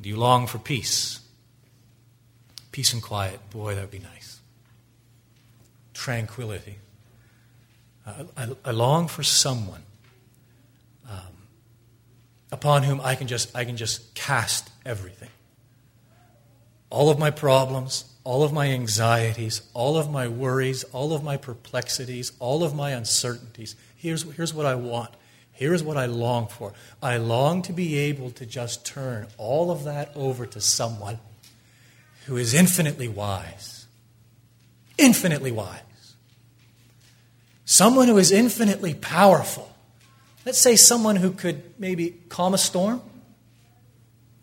Do 0.00 0.08
you 0.08 0.16
long 0.16 0.46
for 0.46 0.58
peace? 0.58 1.20
Peace 2.72 2.92
and 2.92 3.02
quiet. 3.02 3.38
Boy, 3.50 3.74
that 3.74 3.82
would 3.82 3.90
be 3.90 3.98
nice. 3.98 4.19
Tranquility. 6.00 6.78
I, 8.06 8.24
I, 8.36 8.48
I 8.64 8.70
long 8.70 9.06
for 9.06 9.22
someone 9.22 9.82
um, 11.08 11.18
upon 12.50 12.84
whom 12.84 13.00
I 13.02 13.14
can 13.14 13.26
just 13.26 13.54
I 13.54 13.64
can 13.64 13.76
just 13.76 14.14
cast 14.14 14.70
everything. 14.84 15.28
All 16.88 17.10
of 17.10 17.18
my 17.18 17.30
problems, 17.30 18.06
all 18.24 18.42
of 18.42 18.52
my 18.52 18.68
anxieties, 18.68 19.62
all 19.74 19.96
of 19.98 20.10
my 20.10 20.26
worries, 20.26 20.84
all 20.84 21.12
of 21.12 21.22
my 21.22 21.36
perplexities, 21.36 22.32
all 22.38 22.64
of 22.64 22.74
my 22.74 22.90
uncertainties. 22.90 23.76
Here's, 23.94 24.22
here's 24.32 24.54
what 24.54 24.66
I 24.66 24.74
want 24.74 25.10
Here's 25.60 25.82
what 25.82 25.98
I 25.98 26.06
long 26.06 26.46
for 26.46 26.72
I 27.02 27.18
long 27.18 27.60
to 27.62 27.72
be 27.74 27.98
able 27.98 28.30
to 28.30 28.46
just 28.46 28.86
turn 28.86 29.26
all 29.36 29.70
of 29.70 29.84
that 29.84 30.10
over 30.16 30.46
to 30.46 30.58
someone 30.58 31.18
who 32.24 32.38
is 32.38 32.54
infinitely 32.54 33.08
wise. 33.08 33.84
Infinitely 34.96 35.52
wise. 35.52 35.82
Someone 37.70 38.08
who 38.08 38.18
is 38.18 38.32
infinitely 38.32 38.94
powerful. 38.94 39.72
Let's 40.44 40.58
say 40.58 40.74
someone 40.74 41.14
who 41.14 41.30
could 41.30 41.62
maybe 41.78 42.10
calm 42.28 42.52
a 42.52 42.58
storm, 42.58 43.00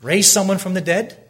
raise 0.01 0.31
someone 0.31 0.59
from 0.59 0.75
the 0.75 0.79
dead. 0.79 1.21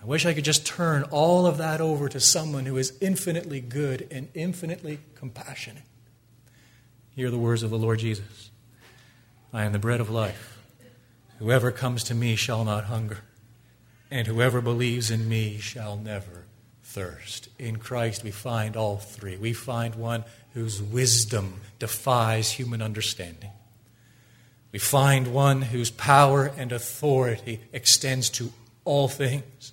I 0.00 0.04
wish 0.04 0.24
I 0.24 0.34
could 0.34 0.44
just 0.44 0.64
turn 0.64 1.02
all 1.10 1.46
of 1.46 1.58
that 1.58 1.80
over 1.80 2.08
to 2.10 2.20
someone 2.20 2.64
who 2.64 2.76
is 2.76 2.96
infinitely 3.00 3.60
good 3.60 4.06
and 4.12 4.28
infinitely 4.34 5.00
compassionate. 5.16 5.82
Hear 7.16 7.28
the 7.28 7.36
words 7.36 7.64
of 7.64 7.70
the 7.70 7.76
Lord 7.76 7.98
Jesus 7.98 8.52
I 9.52 9.64
am 9.64 9.72
the 9.72 9.80
bread 9.80 10.00
of 10.00 10.08
life. 10.08 10.60
Whoever 11.40 11.72
comes 11.72 12.04
to 12.04 12.14
me 12.14 12.36
shall 12.36 12.64
not 12.64 12.84
hunger, 12.84 13.22
and 14.12 14.28
whoever 14.28 14.60
believes 14.60 15.10
in 15.10 15.28
me 15.28 15.58
shall 15.58 15.96
never 15.96 16.44
thirst. 16.88 17.48
In 17.58 17.76
Christ, 17.76 18.24
we 18.24 18.30
find 18.30 18.76
all 18.76 18.96
three. 18.96 19.36
We 19.36 19.52
find 19.52 19.94
one 19.94 20.24
whose 20.54 20.82
wisdom 20.82 21.60
defies 21.78 22.52
human 22.52 22.80
understanding. 22.80 23.50
We 24.72 24.78
find 24.78 25.34
one 25.34 25.62
whose 25.62 25.90
power 25.90 26.50
and 26.56 26.72
authority 26.72 27.60
extends 27.72 28.30
to 28.30 28.52
all 28.84 29.06
things. 29.06 29.72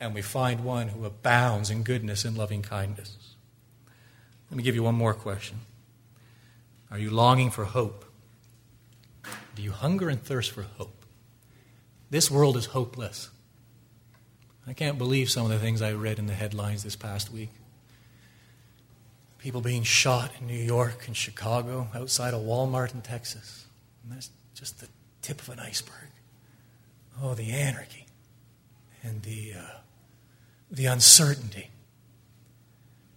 And 0.00 0.14
we 0.14 0.22
find 0.22 0.64
one 0.64 0.88
who 0.88 1.04
abounds 1.04 1.70
in 1.70 1.84
goodness 1.84 2.24
and 2.24 2.36
loving 2.36 2.62
kindness. 2.62 3.16
Let 4.50 4.56
me 4.56 4.64
give 4.64 4.74
you 4.74 4.82
one 4.82 4.96
more 4.96 5.14
question. 5.14 5.58
Are 6.90 6.98
you 6.98 7.10
longing 7.10 7.50
for 7.50 7.64
hope? 7.64 8.04
Do 9.54 9.62
you 9.62 9.70
hunger 9.70 10.08
and 10.08 10.22
thirst 10.22 10.50
for 10.50 10.62
hope? 10.62 11.04
This 12.10 12.30
world 12.30 12.56
is 12.56 12.66
hopeless. 12.66 13.30
I 14.66 14.72
can't 14.72 14.98
believe 14.98 15.30
some 15.30 15.44
of 15.44 15.52
the 15.52 15.58
things 15.58 15.80
I 15.80 15.92
read 15.92 16.18
in 16.18 16.26
the 16.26 16.34
headlines 16.34 16.82
this 16.82 16.96
past 16.96 17.32
week. 17.32 17.50
People 19.38 19.60
being 19.60 19.84
shot 19.84 20.32
in 20.40 20.48
New 20.48 20.54
York 20.54 21.06
and 21.06 21.16
Chicago, 21.16 21.86
outside 21.94 22.34
of 22.34 22.40
Walmart 22.42 22.92
in 22.92 23.00
Texas. 23.00 23.66
And 24.02 24.12
that's 24.12 24.30
just 24.54 24.80
the 24.80 24.88
tip 25.22 25.40
of 25.40 25.50
an 25.50 25.60
iceberg. 25.60 26.10
Oh, 27.22 27.34
the 27.34 27.52
anarchy 27.52 28.06
and 29.04 29.22
the, 29.22 29.52
uh, 29.56 29.78
the 30.68 30.86
uncertainty, 30.86 31.70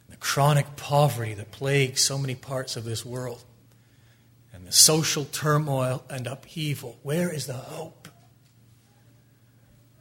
the 0.08 0.18
chronic 0.18 0.76
poverty 0.76 1.34
that 1.34 1.52
plagues 1.52 2.02
so 2.02 2.20
many 2.20 2.36
parts 2.36 2.78
of 2.78 2.84
this 2.84 3.04
world, 3.04 3.44
and 4.54 4.68
the 4.68 4.72
social 4.72 5.26
turmoil 5.26 6.04
and 6.10 6.28
upheaval. 6.28 7.00
Where 7.02 7.34
is 7.34 7.48
the 7.48 7.54
hope? 7.54 8.08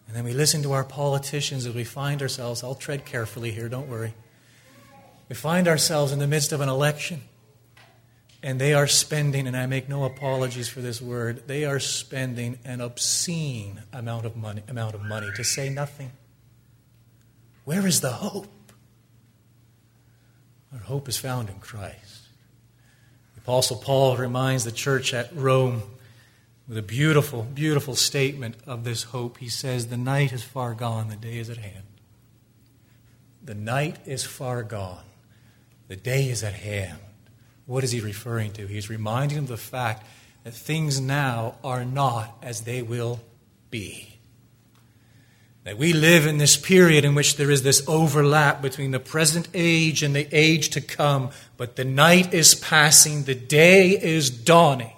And 0.09 0.17
then 0.17 0.25
we 0.25 0.33
listen 0.33 0.63
to 0.63 0.73
our 0.73 0.85
politicians 0.85 1.67
as 1.67 1.75
we 1.75 1.85
find 1.85 2.23
ourselves, 2.23 2.65
I'll 2.65 2.75
tread 2.75 3.05
carefully 3.05 3.51
here, 3.51 3.69
don't 3.69 3.89
worry. 3.89 4.15
We 5.29 5.35
find 5.35 5.69
ourselves 5.69 6.13
in 6.13 6.19
the 6.19 6.27
midst 6.27 6.51
of 6.51 6.63
an 6.63 6.71
election, 6.71 7.21
and 8.43 8.59
they 8.59 8.73
are 8.73 8.87
spending, 8.87 9.47
and 9.47 9.55
I 9.55 9.67
make 9.67 9.87
no 9.87 10.05
apologies 10.05 10.67
for 10.67 10.81
this 10.81 11.03
word, 11.03 11.47
they 11.47 11.67
are 11.67 11.79
spending 11.79 12.59
an 12.65 12.81
obscene 12.81 13.83
amount 13.93 14.25
of 14.25 14.35
money, 14.35 14.63
amount 14.67 14.95
of 14.95 15.03
money 15.03 15.29
to 15.37 15.45
say 15.45 15.69
nothing. 15.69 16.13
Where 17.67 17.87
is 17.87 18.01
the 18.01 18.13
hope? 18.13 18.49
Our 20.73 20.79
hope 20.79 21.07
is 21.11 21.19
found 21.19 21.51
in 21.51 21.59
Christ. 21.59 22.29
The 23.35 23.43
Apostle 23.43 23.77
Paul 23.77 24.17
reminds 24.17 24.65
the 24.65 24.73
church 24.73 25.13
at 25.13 25.37
Rome 25.37 25.83
with 26.69 26.77
a 26.77 26.83
beautiful, 26.83 27.45
beautiful 27.55 27.97
statement 27.97 28.57
of 28.67 28.85
this 28.85 29.05
hope. 29.05 29.39
He 29.39 29.49
says, 29.49 29.87
The 29.87 29.97
night 29.97 30.33
is 30.33 30.43
far 30.43 30.75
gone, 30.75 31.09
the 31.09 31.17
day 31.17 31.39
is 31.39 31.49
at 31.49 31.57
hand. 31.57 31.85
The 33.43 33.55
night 33.55 33.97
is 34.05 34.25
far 34.25 34.63
gone, 34.63 35.05
the 35.89 35.97
day 35.97 36.29
is 36.29 36.45
at 36.45 36.53
hand. 36.53 36.99
What 37.65 37.85
is 37.85 37.93
he 37.93 38.01
referring 38.01 38.53
to? 38.53 38.67
He's 38.67 38.91
reminding 38.91 39.37
them 39.37 39.45
of 39.45 39.49
the 39.49 39.57
fact 39.57 40.07
that 40.45 40.53
things 40.53 41.01
now 41.01 41.57
are 41.65 41.85
not 41.85 42.37
as 42.43 42.63
they 42.63 42.83
will 42.83 43.21
be. 43.71 44.19
That 45.65 45.77
we 45.77 45.93
live 45.93 46.27
in 46.27 46.39
this 46.39 46.57
period 46.57 47.05
in 47.05 47.15
which 47.15 47.37
there 47.37 47.51
is 47.51 47.63
this 47.63 47.87
overlap 47.87 48.63
between 48.63 48.91
the 48.91 49.01
present 49.01 49.49
age 49.53 50.03
and 50.03 50.15
the 50.17 50.27
age 50.33 50.71
to 50.71 50.81
come, 50.81 51.31
but 51.59 51.77
the 51.77 51.85
night 51.85 52.33
is 52.33 52.55
passing, 52.55 53.25
the 53.25 53.35
day 53.35 53.91
is 53.91 54.31
dawning. 54.31 54.93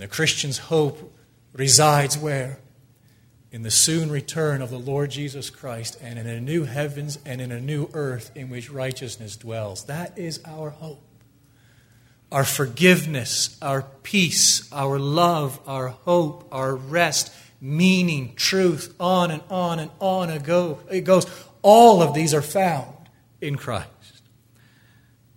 And 0.00 0.08
the 0.10 0.16
Christian's 0.16 0.56
hope 0.56 1.14
resides 1.52 2.16
where? 2.16 2.60
In 3.52 3.60
the 3.60 3.70
soon 3.70 4.10
return 4.10 4.62
of 4.62 4.70
the 4.70 4.78
Lord 4.78 5.10
Jesus 5.10 5.50
Christ 5.50 5.98
and 6.00 6.18
in 6.18 6.26
a 6.26 6.40
new 6.40 6.64
heavens 6.64 7.18
and 7.26 7.38
in 7.38 7.52
a 7.52 7.60
new 7.60 7.90
earth 7.92 8.30
in 8.34 8.48
which 8.48 8.70
righteousness 8.70 9.36
dwells. 9.36 9.84
That 9.84 10.16
is 10.16 10.40
our 10.46 10.70
hope. 10.70 11.04
Our 12.32 12.44
forgiveness, 12.44 13.58
our 13.60 13.82
peace, 14.02 14.72
our 14.72 14.98
love, 14.98 15.60
our 15.66 15.88
hope, 15.88 16.48
our 16.50 16.74
rest, 16.74 17.30
meaning, 17.60 18.32
truth, 18.36 18.94
on 18.98 19.30
and 19.30 19.42
on 19.50 19.80
and 19.80 19.90
on 19.98 20.30
it 20.30 20.44
goes. 21.04 21.26
All 21.60 22.00
of 22.00 22.14
these 22.14 22.32
are 22.32 22.40
found 22.40 23.10
in 23.42 23.56
Christ. 23.56 24.22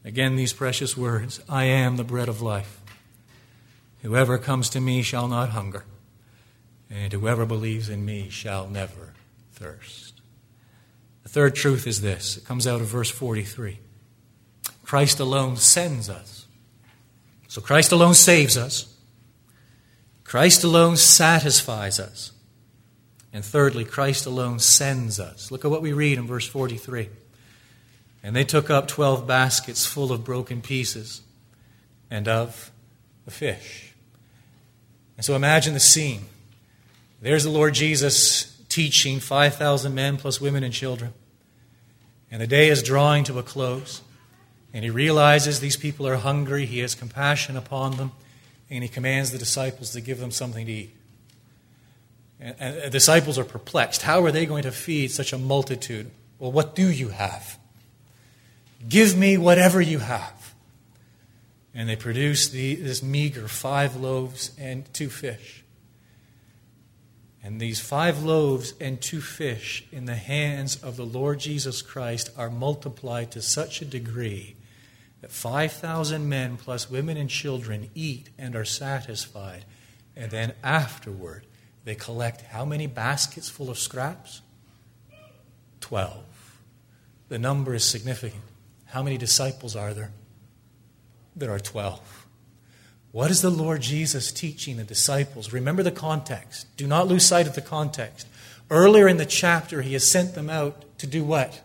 Again, 0.06 0.38
these 0.38 0.54
precious 0.54 0.96
words 0.96 1.42
I 1.50 1.66
am 1.66 1.98
the 1.98 2.06
bread 2.06 2.30
of 2.30 2.42
life. 2.42 2.80
Whoever 4.04 4.38
comes 4.38 4.70
to 4.72 4.82
me 4.82 5.02
shall 5.02 5.30
not 5.30 5.50
hunger, 5.50 5.86
and 6.90 7.12
whoever 7.14 7.46
believes 7.46 7.88
in 7.88 8.04
me 8.04 8.30
shall 8.30 8.68
never 8.68 9.14
thirst. 9.54 10.22
The 11.24 11.30
third 11.30 11.56
truth 11.56 11.88
is 11.88 12.02
this 12.02 12.36
it 12.38 12.46
comes 12.46 12.68
out 12.68 12.82
of 12.82 12.88
verse 12.88 13.10
43. 13.10 13.80
Christ 14.84 15.22
alone 15.22 15.56
sends 15.56 16.10
us. 16.10 16.46
So 17.48 17.62
Christ 17.62 17.94
alone 17.94 18.14
saves 18.14 18.58
us. 18.58 18.94
Christ 20.26 20.66
alone 20.66 20.98
satisfies 20.98 22.00
us. 22.00 22.32
And 23.32 23.44
thirdly, 23.44 23.86
Christ 23.86 24.26
alone 24.26 24.60
sends 24.60 25.20
us. 25.20 25.50
Look 25.50 25.64
at 25.64 25.72
what 25.72 25.82
we 25.82 25.94
read 25.94 26.18
in 26.18 26.28
verse 26.28 26.48
43. 26.48 27.10
And 28.22 28.36
they 28.36 28.44
took 28.44 28.70
up 28.70 28.88
12 28.88 29.26
baskets 29.26 29.86
full 29.86 30.12
of 30.12 30.26
broken 30.26 30.62
pieces 30.62 31.22
and 32.12 32.28
of 32.28 32.72
the 33.26 33.32
fish. 33.32 33.93
And 35.18 35.26
so 35.26 35.36
imagine 35.36 35.74
the 35.74 35.80
scene. 35.80 36.26
There's 37.22 37.44
the 37.44 37.50
Lord 37.50 37.74
Jesus 37.74 38.62
teaching 38.70 39.20
5,000 39.20 39.94
men 39.94 40.18
plus 40.18 40.42
women 40.42 40.64
and 40.64 40.74
children. 40.74 41.14
And 42.32 42.42
the 42.42 42.48
day 42.48 42.70
is 42.70 42.82
drawing 42.82 43.24
to 43.26 43.38
a 43.38 43.44
close. 43.44 44.02
And 44.74 44.84
he 44.84 44.90
realizes 44.90 45.60
these 45.60 45.78
people 45.78 46.08
are 46.08 46.16
hungry. 46.16 46.66
He 46.66 46.80
has 46.80 46.96
compassion 46.96 47.56
upon 47.56 47.98
them. 47.98 48.12
And 48.70 48.82
he 48.84 48.90
commands 48.90 49.32
the 49.32 49.38
disciples 49.38 49.92
to 49.92 50.02
give 50.02 50.20
them 50.20 50.32
something 50.32 50.66
to 50.66 50.72
eat. 50.72 50.96
And, 52.40 52.82
the 52.82 52.90
disciples 52.90 53.38
are 53.38 53.46
perplexed. 53.46 54.02
How 54.02 54.26
are 54.26 54.32
they 54.32 54.46
going 54.46 54.64
to 54.64 54.72
feed 54.72 55.12
such 55.12 55.32
a 55.32 55.38
multitude? 55.38 56.10
Well, 56.40 56.52
what 56.52 56.76
do 56.76 56.90
you 56.90 57.10
have? 57.10 57.58
Give 58.90 59.16
me 59.16 59.38
whatever 59.38 59.80
you 59.80 60.00
have. 60.00 60.43
And 61.74 61.90
they 61.90 61.96
produce 61.96 62.50
the, 62.50 62.76
this 62.76 63.02
meager 63.02 63.48
five 63.48 63.96
loaves 63.96 64.52
and 64.60 64.92
two 64.94 65.10
fish. 65.10 65.64
And 67.44 67.60
these 67.60 67.82
five 67.82 68.24
loaves 68.24 68.74
and 68.80 69.02
two 69.02 69.20
fish 69.20 69.86
in 69.92 70.06
the 70.06 70.16
hands 70.16 70.82
of 70.82 70.96
the 70.96 71.06
Lord 71.06 71.40
Jesus 71.40 71.82
Christ 71.82 72.30
are 72.38 72.50
multiplied 72.50 73.32
to 73.32 73.42
such 73.42 73.82
a 73.82 73.86
degree 73.86 74.56
that 75.22 75.32
5,000 75.32 76.28
men 76.28 76.58
plus 76.58 76.90
women 76.90 77.18
and 77.18 77.30
children 77.30 77.90
eat 77.96 78.30
and 78.38 78.56
are 78.56 78.66
satisfied. 78.66 79.66
And 80.16 80.32
then 80.32 80.54
afterward, 80.64 81.46
they 81.84 81.96
collect 81.96 82.42
how 82.42 82.66
many 82.66 82.88
baskets 82.88 83.50
full 83.50 83.70
of 83.70 83.78
scraps? 83.78 84.42
Twelve. 85.82 86.24
The 87.28 87.40
number 87.40 87.74
is 87.74 87.84
significant. 87.84 88.44
How 88.86 89.04
many 89.04 89.18
disciples 89.18 89.76
are 89.76 89.94
there? 89.94 90.12
There 91.36 91.52
are 91.52 91.60
12. 91.60 92.28
What 93.12 93.32
is 93.32 93.42
the 93.42 93.50
Lord 93.50 93.82
Jesus 93.82 94.32
teaching 94.32 94.78
the 94.78 94.84
disciples? 94.84 95.54
Remember 95.54 95.84
the 95.84 95.92
context. 95.92 96.76
Do 96.78 96.88
not 96.88 97.08
lose 97.08 97.26
sight 97.26 97.48
of 97.48 97.56
the 97.56 97.62
context. 97.62 98.28
Earlier 98.70 99.08
in 99.08 99.18
the 99.18 99.26
chapter, 99.26 99.82
he 99.82 99.94
has 99.94 100.08
sent 100.08 100.36
them 100.36 100.50
out 100.50 100.98
to 101.00 101.08
do 101.08 101.24
what? 101.24 101.62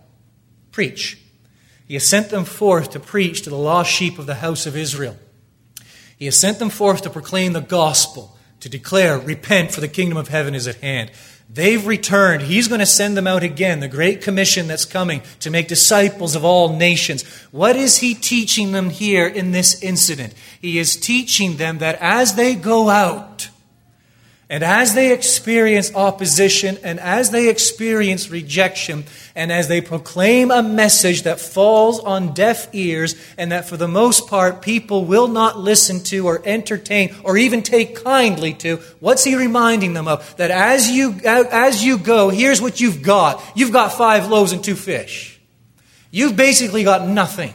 Preach. 0.73 1.19
He 1.87 1.95
has 1.95 2.07
sent 2.07 2.29
them 2.29 2.45
forth 2.45 2.91
to 2.91 3.01
preach 3.01 3.43
to 3.43 3.51
the 3.51 3.57
lost 3.57 3.91
sheep 3.91 4.19
of 4.19 4.27
the 4.27 4.37
house 4.37 4.67
of 4.67 4.77
Israel. 4.77 5.17
He 6.19 6.27
has 6.27 6.39
sent 6.39 6.59
them 6.59 6.69
forth 6.69 7.03
to 7.03 7.11
proclaim 7.11 7.55
the 7.55 7.61
gospel, 7.61 8.37
to 8.61 8.69
declare, 8.69 9.19
Repent, 9.19 9.73
for 9.73 9.81
the 9.81 9.89
kingdom 9.89 10.19
of 10.19 10.29
heaven 10.29 10.55
is 10.55 10.67
at 10.67 10.77
hand. 10.77 11.11
They've 11.51 11.87
returned. 11.87 12.43
He's 12.43 12.69
going 12.69 12.81
to 12.81 12.87
send 12.87 13.17
them 13.17 13.27
out 13.27 13.43
again, 13.43 13.81
the 13.81 13.89
great 13.89 14.21
commission 14.21 14.67
that's 14.69 14.85
coming 14.85 15.23
to 15.41 15.51
make 15.51 15.67
disciples 15.67 16.35
of 16.35 16.45
all 16.45 16.77
nations. 16.77 17.25
What 17.51 17.75
is 17.75 17.99
he 17.99 18.15
teaching 18.15 18.73
them 18.73 18.91
here 18.91 19.27
in 19.27 19.53
this 19.53 19.83
incident? 19.83 20.35
He 20.61 20.79
is 20.79 20.95
teaching 20.95 21.57
them 21.57 21.79
that 21.79 21.99
as 22.03 22.35
they 22.35 22.55
go 22.55 22.91
out, 22.91 23.49
and 24.51 24.65
as 24.65 24.95
they 24.95 25.13
experience 25.13 25.95
opposition, 25.95 26.79
and 26.83 26.99
as 27.01 27.31
they 27.31 27.51
experience 27.51 28.31
rejection, 28.31 29.05
and 29.35 29.53
as 29.53 29.69
they 29.69 29.83
proclaim 29.83 30.51
a 30.51 30.63
message 30.63 31.25
that 31.25 31.39
falls 31.39 32.01
on 32.01 32.33
deaf 32.33 32.67
ears, 32.73 33.15
and 33.37 33.53
that 33.53 33.69
for 33.69 33.77
the 33.77 33.87
most 33.87 34.27
part 34.27 34.63
people 34.63 35.05
will 35.05 35.29
not 35.29 35.59
listen 35.59 36.01
to 36.05 36.27
or 36.27 36.41
entertain 36.47 37.15
or 37.25 37.37
even 37.37 37.63
take 37.63 38.03
kindly 38.03 38.55
to, 38.55 38.79
what's 39.01 39.23
he 39.23 39.35
reminding 39.37 39.93
them 39.93 40.09
of? 40.09 40.37
That 40.39 40.51
as 40.51 40.91
you, 40.91 41.21
as 41.25 41.85
you 41.85 41.99
go, 41.99 42.31
here's 42.31 42.63
what 42.63 42.81
you've 42.81 43.03
got. 43.03 43.43
You've 43.55 43.73
got 43.73 43.93
five 43.93 44.29
loaves 44.29 44.53
and 44.53 44.65
two 44.65 44.77
fish. 44.77 45.39
You've 46.11 46.37
basically 46.37 46.85
got 46.85 47.07
nothing 47.07 47.53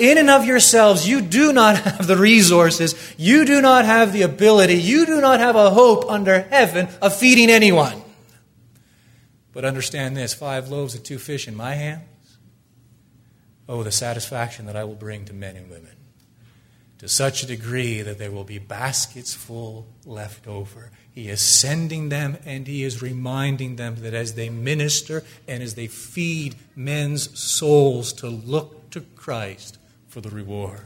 in 0.00 0.16
and 0.16 0.30
of 0.30 0.46
yourselves, 0.46 1.06
you 1.06 1.20
do 1.20 1.52
not 1.52 1.76
have 1.84 2.06
the 2.06 2.16
resources, 2.16 2.94
you 3.18 3.44
do 3.44 3.60
not 3.60 3.84
have 3.84 4.12
the 4.12 4.22
ability, 4.22 4.74
you 4.74 5.04
do 5.04 5.20
not 5.20 5.38
have 5.40 5.56
a 5.56 5.70
hope 5.70 6.10
under 6.10 6.40
heaven 6.40 6.88
of 7.02 7.14
feeding 7.14 7.50
anyone. 7.50 8.02
But 9.52 9.64
understand 9.64 10.16
this 10.16 10.32
five 10.32 10.68
loaves 10.68 10.94
and 10.94 11.04
two 11.04 11.18
fish 11.18 11.46
in 11.46 11.54
my 11.54 11.74
hands. 11.74 12.02
Oh, 13.68 13.82
the 13.82 13.92
satisfaction 13.92 14.66
that 14.66 14.76
I 14.76 14.84
will 14.84 14.94
bring 14.94 15.26
to 15.26 15.34
men 15.34 15.56
and 15.56 15.70
women. 15.70 15.96
to 16.98 17.08
such 17.08 17.42
a 17.42 17.46
degree 17.46 18.02
that 18.02 18.18
there 18.18 18.30
will 18.30 18.44
be 18.44 18.58
baskets 18.58 19.32
full 19.32 19.86
left 20.04 20.46
over. 20.46 20.90
He 21.12 21.28
is 21.28 21.40
sending 21.40 22.08
them 22.08 22.36
and 22.44 22.66
he 22.66 22.84
is 22.84 23.00
reminding 23.00 23.76
them 23.76 23.96
that 24.00 24.12
as 24.12 24.34
they 24.34 24.50
minister 24.50 25.24
and 25.48 25.62
as 25.62 25.74
they 25.74 25.86
feed 25.86 26.56
men's 26.76 27.38
souls 27.38 28.12
to 28.14 28.28
look 28.28 28.90
to 28.90 29.00
Christ 29.00 29.78
for 30.10 30.20
the 30.20 30.28
reward. 30.28 30.80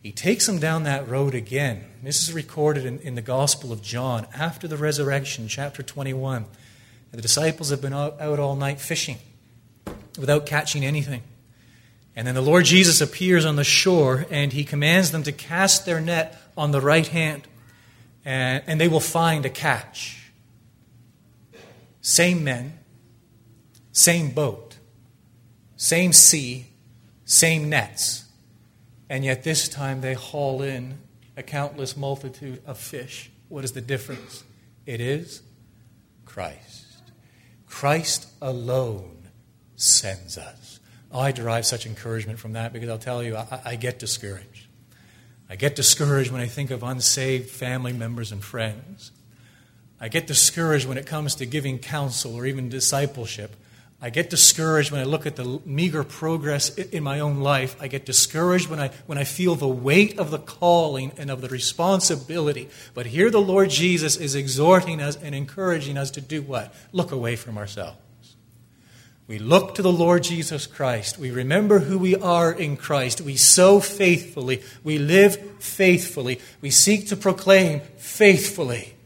He 0.00 0.12
takes 0.12 0.46
them 0.46 0.58
down 0.58 0.84
that 0.84 1.08
road 1.08 1.34
again. 1.34 1.84
This 2.02 2.22
is 2.22 2.32
recorded 2.32 2.86
in, 2.86 3.00
in 3.00 3.16
the 3.16 3.22
Gospel 3.22 3.72
of 3.72 3.82
John 3.82 4.26
after 4.34 4.66
the 4.66 4.78
resurrection, 4.78 5.48
chapter 5.48 5.82
21. 5.82 6.46
The 7.10 7.20
disciples 7.20 7.70
have 7.70 7.82
been 7.82 7.92
out, 7.92 8.18
out 8.20 8.38
all 8.38 8.54
night 8.54 8.80
fishing 8.80 9.18
without 10.18 10.46
catching 10.46 10.84
anything. 10.84 11.22
And 12.14 12.26
then 12.26 12.36
the 12.36 12.40
Lord 12.40 12.64
Jesus 12.64 13.00
appears 13.00 13.44
on 13.44 13.56
the 13.56 13.64
shore 13.64 14.24
and 14.30 14.52
he 14.52 14.64
commands 14.64 15.10
them 15.10 15.24
to 15.24 15.32
cast 15.32 15.84
their 15.84 16.00
net 16.00 16.40
on 16.56 16.70
the 16.70 16.80
right 16.80 17.06
hand, 17.06 17.48
and, 18.24 18.62
and 18.66 18.80
they 18.80 18.88
will 18.88 19.00
find 19.00 19.44
a 19.44 19.50
catch. 19.50 20.30
Same 22.00 22.44
men, 22.44 22.78
same 23.92 24.30
boat, 24.30 24.78
same 25.76 26.12
sea, 26.12 26.69
same 27.30 27.68
nets. 27.68 28.24
And 29.08 29.24
yet 29.24 29.44
this 29.44 29.68
time 29.68 30.00
they 30.00 30.14
haul 30.14 30.62
in 30.62 30.98
a 31.36 31.44
countless 31.44 31.96
multitude 31.96 32.60
of 32.66 32.76
fish. 32.76 33.30
What 33.48 33.62
is 33.62 33.70
the 33.70 33.80
difference? 33.80 34.42
It 34.84 35.00
is 35.00 35.42
Christ. 36.24 36.86
Christ 37.68 38.28
alone 38.42 39.28
sends 39.76 40.36
us. 40.36 40.80
I 41.12 41.30
derive 41.30 41.66
such 41.66 41.86
encouragement 41.86 42.40
from 42.40 42.54
that 42.54 42.72
because 42.72 42.88
I'll 42.88 42.98
tell 42.98 43.22
you, 43.22 43.36
I, 43.36 43.60
I 43.64 43.76
get 43.76 44.00
discouraged. 44.00 44.66
I 45.48 45.54
get 45.54 45.76
discouraged 45.76 46.32
when 46.32 46.40
I 46.40 46.46
think 46.46 46.72
of 46.72 46.82
unsaved 46.82 47.48
family 47.48 47.92
members 47.92 48.32
and 48.32 48.42
friends. 48.42 49.12
I 50.00 50.08
get 50.08 50.26
discouraged 50.26 50.88
when 50.88 50.98
it 50.98 51.06
comes 51.06 51.36
to 51.36 51.46
giving 51.46 51.78
counsel 51.78 52.34
or 52.34 52.44
even 52.44 52.68
discipleship. 52.68 53.54
I 54.02 54.08
get 54.08 54.30
discouraged 54.30 54.90
when 54.90 55.00
I 55.00 55.04
look 55.04 55.26
at 55.26 55.36
the 55.36 55.60
meager 55.66 56.02
progress 56.04 56.70
in 56.74 57.02
my 57.02 57.20
own 57.20 57.40
life. 57.40 57.76
I 57.80 57.88
get 57.88 58.06
discouraged 58.06 58.70
when 58.70 58.80
I, 58.80 58.88
when 59.06 59.18
I 59.18 59.24
feel 59.24 59.56
the 59.56 59.68
weight 59.68 60.18
of 60.18 60.30
the 60.30 60.38
calling 60.38 61.12
and 61.18 61.30
of 61.30 61.42
the 61.42 61.48
responsibility. 61.48 62.70
But 62.94 63.06
here 63.06 63.30
the 63.30 63.42
Lord 63.42 63.68
Jesus 63.68 64.16
is 64.16 64.34
exhorting 64.34 65.02
us 65.02 65.16
and 65.16 65.34
encouraging 65.34 65.98
us 65.98 66.10
to 66.12 66.22
do 66.22 66.40
what? 66.40 66.72
Look 66.92 67.12
away 67.12 67.36
from 67.36 67.58
ourselves. 67.58 67.98
We 69.26 69.38
look 69.38 69.74
to 69.74 69.82
the 69.82 69.92
Lord 69.92 70.24
Jesus 70.24 70.66
Christ. 70.66 71.18
We 71.18 71.30
remember 71.30 71.80
who 71.80 71.98
we 71.98 72.16
are 72.16 72.50
in 72.50 72.78
Christ. 72.78 73.20
We 73.20 73.36
sow 73.36 73.80
faithfully. 73.80 74.62
We 74.82 74.98
live 74.98 75.36
faithfully. 75.62 76.40
We 76.62 76.70
seek 76.70 77.08
to 77.08 77.16
proclaim 77.16 77.80
faithfully. 77.98 78.96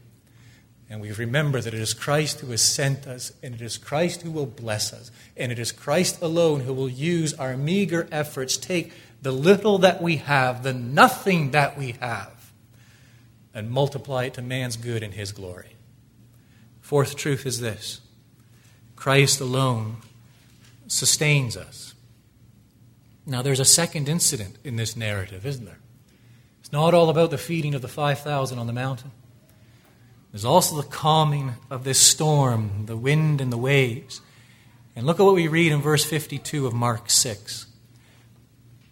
And 0.95 1.01
we 1.01 1.11
remember 1.11 1.59
that 1.59 1.73
it 1.73 1.81
is 1.81 1.93
Christ 1.93 2.39
who 2.39 2.51
has 2.51 2.61
sent 2.61 3.05
us, 3.05 3.33
and 3.43 3.53
it 3.53 3.59
is 3.59 3.77
Christ 3.77 4.21
who 4.21 4.31
will 4.31 4.45
bless 4.45 4.93
us, 4.93 5.11
and 5.35 5.51
it 5.51 5.59
is 5.59 5.73
Christ 5.73 6.21
alone 6.21 6.61
who 6.61 6.73
will 6.73 6.87
use 6.87 7.33
our 7.33 7.57
meager 7.57 8.07
efforts, 8.13 8.55
take 8.55 8.93
the 9.21 9.33
little 9.33 9.77
that 9.79 10.01
we 10.01 10.15
have, 10.15 10.63
the 10.63 10.71
nothing 10.71 11.51
that 11.51 11.77
we 11.77 11.97
have, 11.99 12.53
and 13.53 13.69
multiply 13.69 14.23
it 14.23 14.35
to 14.35 14.41
man's 14.41 14.77
good 14.77 15.03
and 15.03 15.13
his 15.13 15.33
glory. 15.33 15.75
Fourth 16.79 17.17
truth 17.17 17.45
is 17.45 17.59
this 17.59 17.99
Christ 18.95 19.41
alone 19.41 19.97
sustains 20.87 21.57
us. 21.57 21.93
Now, 23.25 23.41
there's 23.41 23.59
a 23.59 23.65
second 23.65 24.07
incident 24.07 24.59
in 24.63 24.77
this 24.77 24.95
narrative, 24.95 25.45
isn't 25.45 25.65
there? 25.65 25.79
It's 26.61 26.71
not 26.71 26.93
all 26.93 27.09
about 27.09 27.31
the 27.31 27.37
feeding 27.37 27.75
of 27.75 27.81
the 27.81 27.89
5,000 27.89 28.57
on 28.57 28.65
the 28.65 28.71
mountain. 28.71 29.11
There's 30.35 30.43
also 30.43 30.75
the 30.75 30.87
calming 30.89 31.53
of 31.69 31.85
this 31.85 31.97
storm, 31.97 32.87
the 32.87 32.97
wind 32.97 33.39
and 33.39 33.53
the 33.53 33.57
waves. 33.57 34.19
And 34.93 35.05
look 35.05 35.17
at 35.17 35.23
what 35.23 35.35
we 35.35 35.47
read 35.47 35.71
in 35.71 35.79
verse 35.81 36.03
52 36.03 36.67
of 36.67 36.73
Mark 36.73 37.09
6. 37.09 37.67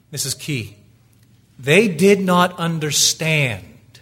This 0.10 0.26
is 0.26 0.34
key. 0.36 0.78
They 1.60 1.90
did 1.90 2.22
not 2.22 2.58
understand 2.58 4.00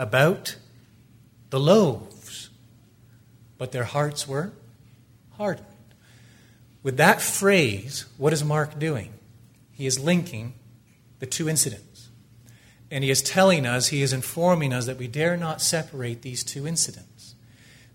about 0.00 0.56
the 1.50 1.60
loaves, 1.60 2.50
but 3.56 3.70
their 3.70 3.84
hearts 3.84 4.26
were 4.26 4.50
hardened. 5.36 5.64
With 6.82 6.96
that 6.96 7.20
phrase, 7.20 8.04
what 8.16 8.32
is 8.32 8.42
Mark 8.42 8.80
doing? 8.80 9.12
He 9.70 9.86
is 9.86 10.00
linking 10.00 10.54
the 11.20 11.26
two 11.26 11.48
incidents. 11.48 11.87
And 12.90 13.04
he 13.04 13.10
is 13.10 13.22
telling 13.22 13.66
us, 13.66 13.88
he 13.88 14.02
is 14.02 14.12
informing 14.12 14.72
us 14.72 14.86
that 14.86 14.98
we 14.98 15.08
dare 15.08 15.36
not 15.36 15.60
separate 15.60 16.22
these 16.22 16.42
two 16.42 16.66
incidents. 16.66 17.34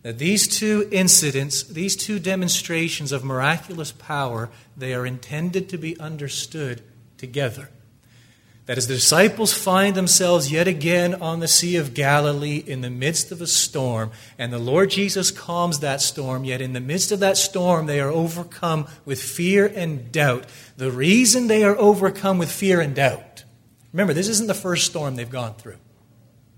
That 0.03 0.19
these 0.19 0.47
two 0.47 0.87
incidents, 0.91 1.63
these 1.63 1.95
two 1.95 2.19
demonstrations 2.19 3.11
of 3.11 3.23
miraculous 3.23 3.91
power, 3.91 4.49
they 4.75 4.93
are 4.93 5.05
intended 5.05 5.69
to 5.69 5.77
be 5.77 5.99
understood 5.99 6.81
together 7.17 7.69
that 8.65 8.77
as 8.77 8.87
the 8.87 8.93
disciples 8.93 9.53
find 9.53 9.93
themselves 9.93 10.51
yet 10.51 10.67
again 10.69 11.13
on 11.15 11.41
the 11.41 11.47
Sea 11.47 11.75
of 11.75 11.93
Galilee 11.93 12.63
in 12.65 12.79
the 12.79 12.89
midst 12.89 13.31
of 13.31 13.41
a 13.41 13.47
storm, 13.47 14.11
and 14.37 14.53
the 14.53 14.59
Lord 14.59 14.89
Jesus 14.89 15.31
calms 15.31 15.79
that 15.79 16.01
storm, 16.01 16.45
yet 16.45 16.61
in 16.61 16.71
the 16.71 16.79
midst 16.79 17.11
of 17.11 17.19
that 17.19 17.35
storm 17.35 17.87
they 17.87 17.99
are 17.99 18.09
overcome 18.09 18.87
with 19.03 19.21
fear 19.21 19.65
and 19.65 20.11
doubt. 20.13 20.45
The 20.77 20.91
reason 20.91 21.47
they 21.47 21.63
are 21.65 21.77
overcome 21.77 22.37
with 22.37 22.51
fear 22.51 22.79
and 22.79 22.95
doubt, 22.95 23.42
remember, 23.93 24.13
this 24.13 24.27
isn't 24.27 24.47
the 24.47 24.53
first 24.53 24.85
storm 24.85 25.15
they've 25.15 25.29
gone 25.29 25.55
through, 25.55 25.77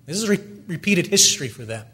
this 0.06 0.18
is 0.18 0.28
re- 0.28 0.40
repeated 0.68 1.08
history 1.08 1.48
for 1.48 1.66
them. 1.66 1.86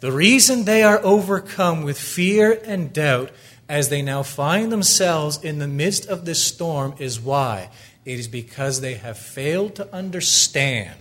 The 0.00 0.12
reason 0.12 0.64
they 0.64 0.82
are 0.82 1.00
overcome 1.04 1.84
with 1.84 1.98
fear 1.98 2.60
and 2.64 2.92
doubt 2.92 3.30
as 3.68 3.88
they 3.88 4.02
now 4.02 4.22
find 4.22 4.72
themselves 4.72 5.42
in 5.42 5.58
the 5.58 5.68
midst 5.68 6.06
of 6.06 6.24
this 6.24 6.42
storm 6.42 6.94
is 6.98 7.20
why? 7.20 7.70
It 8.04 8.18
is 8.18 8.26
because 8.26 8.80
they 8.80 8.94
have 8.94 9.16
failed 9.16 9.76
to 9.76 9.94
understand 9.94 10.98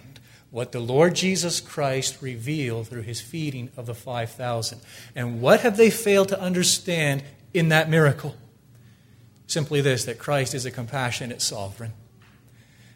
what 0.52 0.72
the 0.72 0.80
Lord 0.80 1.16
Jesus 1.16 1.60
Christ 1.60 2.22
revealed 2.22 2.88
through 2.88 3.02
his 3.02 3.20
feeding 3.20 3.72
of 3.76 3.88
the 3.88 3.96
5,000. 3.96 4.80
And 5.16 5.42
what 5.42 5.62
have 5.62 5.78
they 5.78 5.90
failed 5.90 6.30
to 6.30 6.40
understand 6.40 7.24
in 7.54 7.70
that 7.70 7.90
miracle? 7.90 8.36
Simply 9.48 9.82
this 9.82 10.06
that 10.06 10.20
Christ 10.20 10.54
is 10.54 10.66
a 10.66 10.72
compassionate 10.72 11.42
sovereign. 11.42 11.94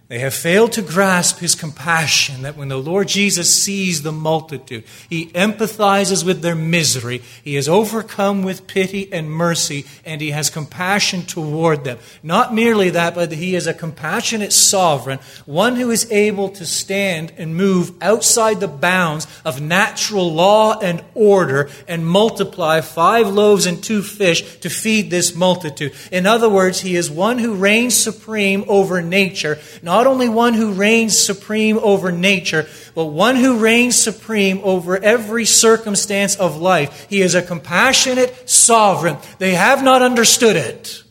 They 0.07 0.19
have 0.19 0.35
failed 0.35 0.71
to 0.73 0.83
grasp 0.83 1.39
his 1.39 1.55
compassion 1.55 2.43
that 2.43 2.55
when 2.55 2.67
the 2.67 2.77
Lord 2.77 3.07
Jesus 3.07 3.63
sees 3.63 4.03
the 4.03 4.11
multitude, 4.11 4.83
he 5.09 5.29
empathizes 5.29 6.23
with 6.23 6.43
their 6.43 6.53
misery. 6.53 7.23
He 7.43 7.55
is 7.55 7.67
overcome 7.67 8.43
with 8.43 8.67
pity 8.67 9.11
and 9.11 9.31
mercy, 9.31 9.83
and 10.05 10.21
he 10.21 10.29
has 10.29 10.51
compassion 10.51 11.23
toward 11.23 11.85
them. 11.85 11.97
Not 12.21 12.53
merely 12.53 12.91
that, 12.91 13.15
but 13.15 13.31
he 13.31 13.55
is 13.55 13.65
a 13.65 13.73
compassionate 13.73 14.53
sovereign, 14.53 15.17
one 15.47 15.75
who 15.75 15.89
is 15.89 16.11
able 16.11 16.49
to 16.49 16.67
stand 16.67 17.33
and 17.37 17.55
move 17.55 17.91
outside 17.99 18.59
the 18.59 18.67
bounds 18.67 19.25
of 19.43 19.59
natural 19.59 20.31
law 20.31 20.77
and 20.77 21.03
order 21.15 21.67
and 21.87 22.05
multiply 22.05 22.79
five 22.81 23.27
loaves 23.27 23.65
and 23.65 23.83
two 23.83 24.03
fish 24.03 24.59
to 24.59 24.69
feed 24.69 25.09
this 25.09 25.33
multitude. 25.33 25.93
In 26.11 26.27
other 26.27 26.49
words, 26.49 26.81
he 26.81 26.95
is 26.95 27.09
one 27.09 27.39
who 27.39 27.55
reigns 27.55 27.95
supreme 27.95 28.63
over 28.67 29.01
nature, 29.01 29.57
not 29.81 29.94
not 29.95 30.07
only 30.07 30.27
one 30.27 30.53
who 30.53 30.73
reigns 30.73 31.17
supreme 31.17 31.77
over 31.77 32.11
nature, 32.11 32.67
but 32.95 33.05
one 33.05 33.37
who 33.37 33.59
reigns 33.59 33.95
supreme 33.95 34.59
over 34.61 35.01
every 35.01 35.45
circumstance 35.45 36.35
of 36.35 36.57
life. 36.57 37.07
He 37.09 37.21
is 37.21 37.33
a 37.33 37.41
compassionate 37.41 38.49
sovereign. 38.49 39.15
They 39.37 39.55
have 39.55 39.85
not 39.85 40.01
understood 40.01 40.57
it. 40.57 41.01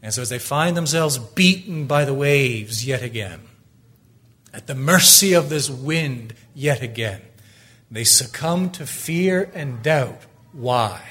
And 0.00 0.14
so, 0.14 0.22
as 0.22 0.28
they 0.28 0.38
find 0.38 0.76
themselves 0.76 1.18
beaten 1.18 1.86
by 1.86 2.04
the 2.04 2.14
waves 2.14 2.86
yet 2.86 3.02
again, 3.02 3.40
at 4.54 4.68
the 4.68 4.76
mercy 4.76 5.32
of 5.32 5.48
this 5.48 5.68
wind 5.68 6.34
yet 6.54 6.82
again, 6.82 7.20
they 7.90 8.04
succumb 8.04 8.70
to 8.70 8.86
fear 8.86 9.50
and 9.54 9.82
doubt. 9.82 10.20
Why? 10.52 11.02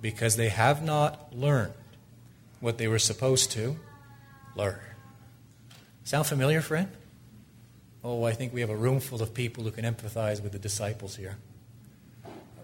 Because 0.00 0.36
they 0.36 0.48
have 0.48 0.82
not 0.82 1.36
learned 1.36 1.74
what 2.60 2.78
they 2.78 2.88
were 2.88 2.98
supposed 2.98 3.52
to 3.52 3.76
learn. 4.56 4.95
Sound 6.06 6.28
familiar, 6.28 6.60
friend? 6.60 6.86
Oh, 8.04 8.22
I 8.22 8.30
think 8.30 8.54
we 8.54 8.60
have 8.60 8.70
a 8.70 8.76
room 8.76 9.00
full 9.00 9.20
of 9.20 9.34
people 9.34 9.64
who 9.64 9.72
can 9.72 9.84
empathize 9.84 10.40
with 10.40 10.52
the 10.52 10.58
disciples 10.60 11.16
here. 11.16 11.36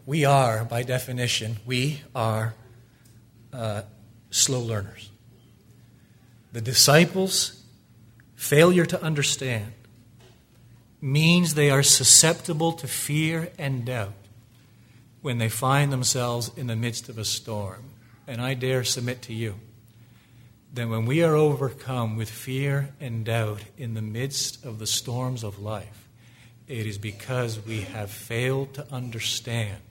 We 0.06 0.24
are, 0.24 0.64
by 0.64 0.84
definition, 0.84 1.56
we 1.66 2.02
are 2.14 2.54
uh, 3.52 3.82
slow 4.30 4.60
learners. 4.60 5.10
The 6.52 6.60
disciples' 6.60 7.64
failure 8.36 8.86
to 8.86 9.02
understand 9.02 9.72
means 11.00 11.54
they 11.54 11.70
are 11.70 11.82
susceptible 11.82 12.70
to 12.74 12.86
fear 12.86 13.50
and 13.58 13.84
doubt 13.84 14.12
when 15.20 15.38
they 15.38 15.48
find 15.48 15.92
themselves 15.92 16.52
in 16.56 16.68
the 16.68 16.76
midst 16.76 17.08
of 17.08 17.18
a 17.18 17.24
storm. 17.24 17.86
And 18.24 18.40
I 18.40 18.54
dare 18.54 18.84
submit 18.84 19.20
to 19.22 19.34
you 19.34 19.56
that 20.72 20.88
when 20.88 21.04
we 21.04 21.22
are 21.22 21.36
overcome 21.36 22.16
with 22.16 22.30
fear 22.30 22.94
and 22.98 23.24
doubt 23.24 23.62
in 23.76 23.94
the 23.94 24.02
midst 24.02 24.64
of 24.64 24.78
the 24.78 24.86
storms 24.86 25.44
of 25.44 25.58
life, 25.58 26.08
it 26.66 26.86
is 26.86 26.96
because 26.96 27.64
we 27.64 27.82
have 27.82 28.10
failed 28.10 28.72
to 28.74 28.86
understand 28.92 29.82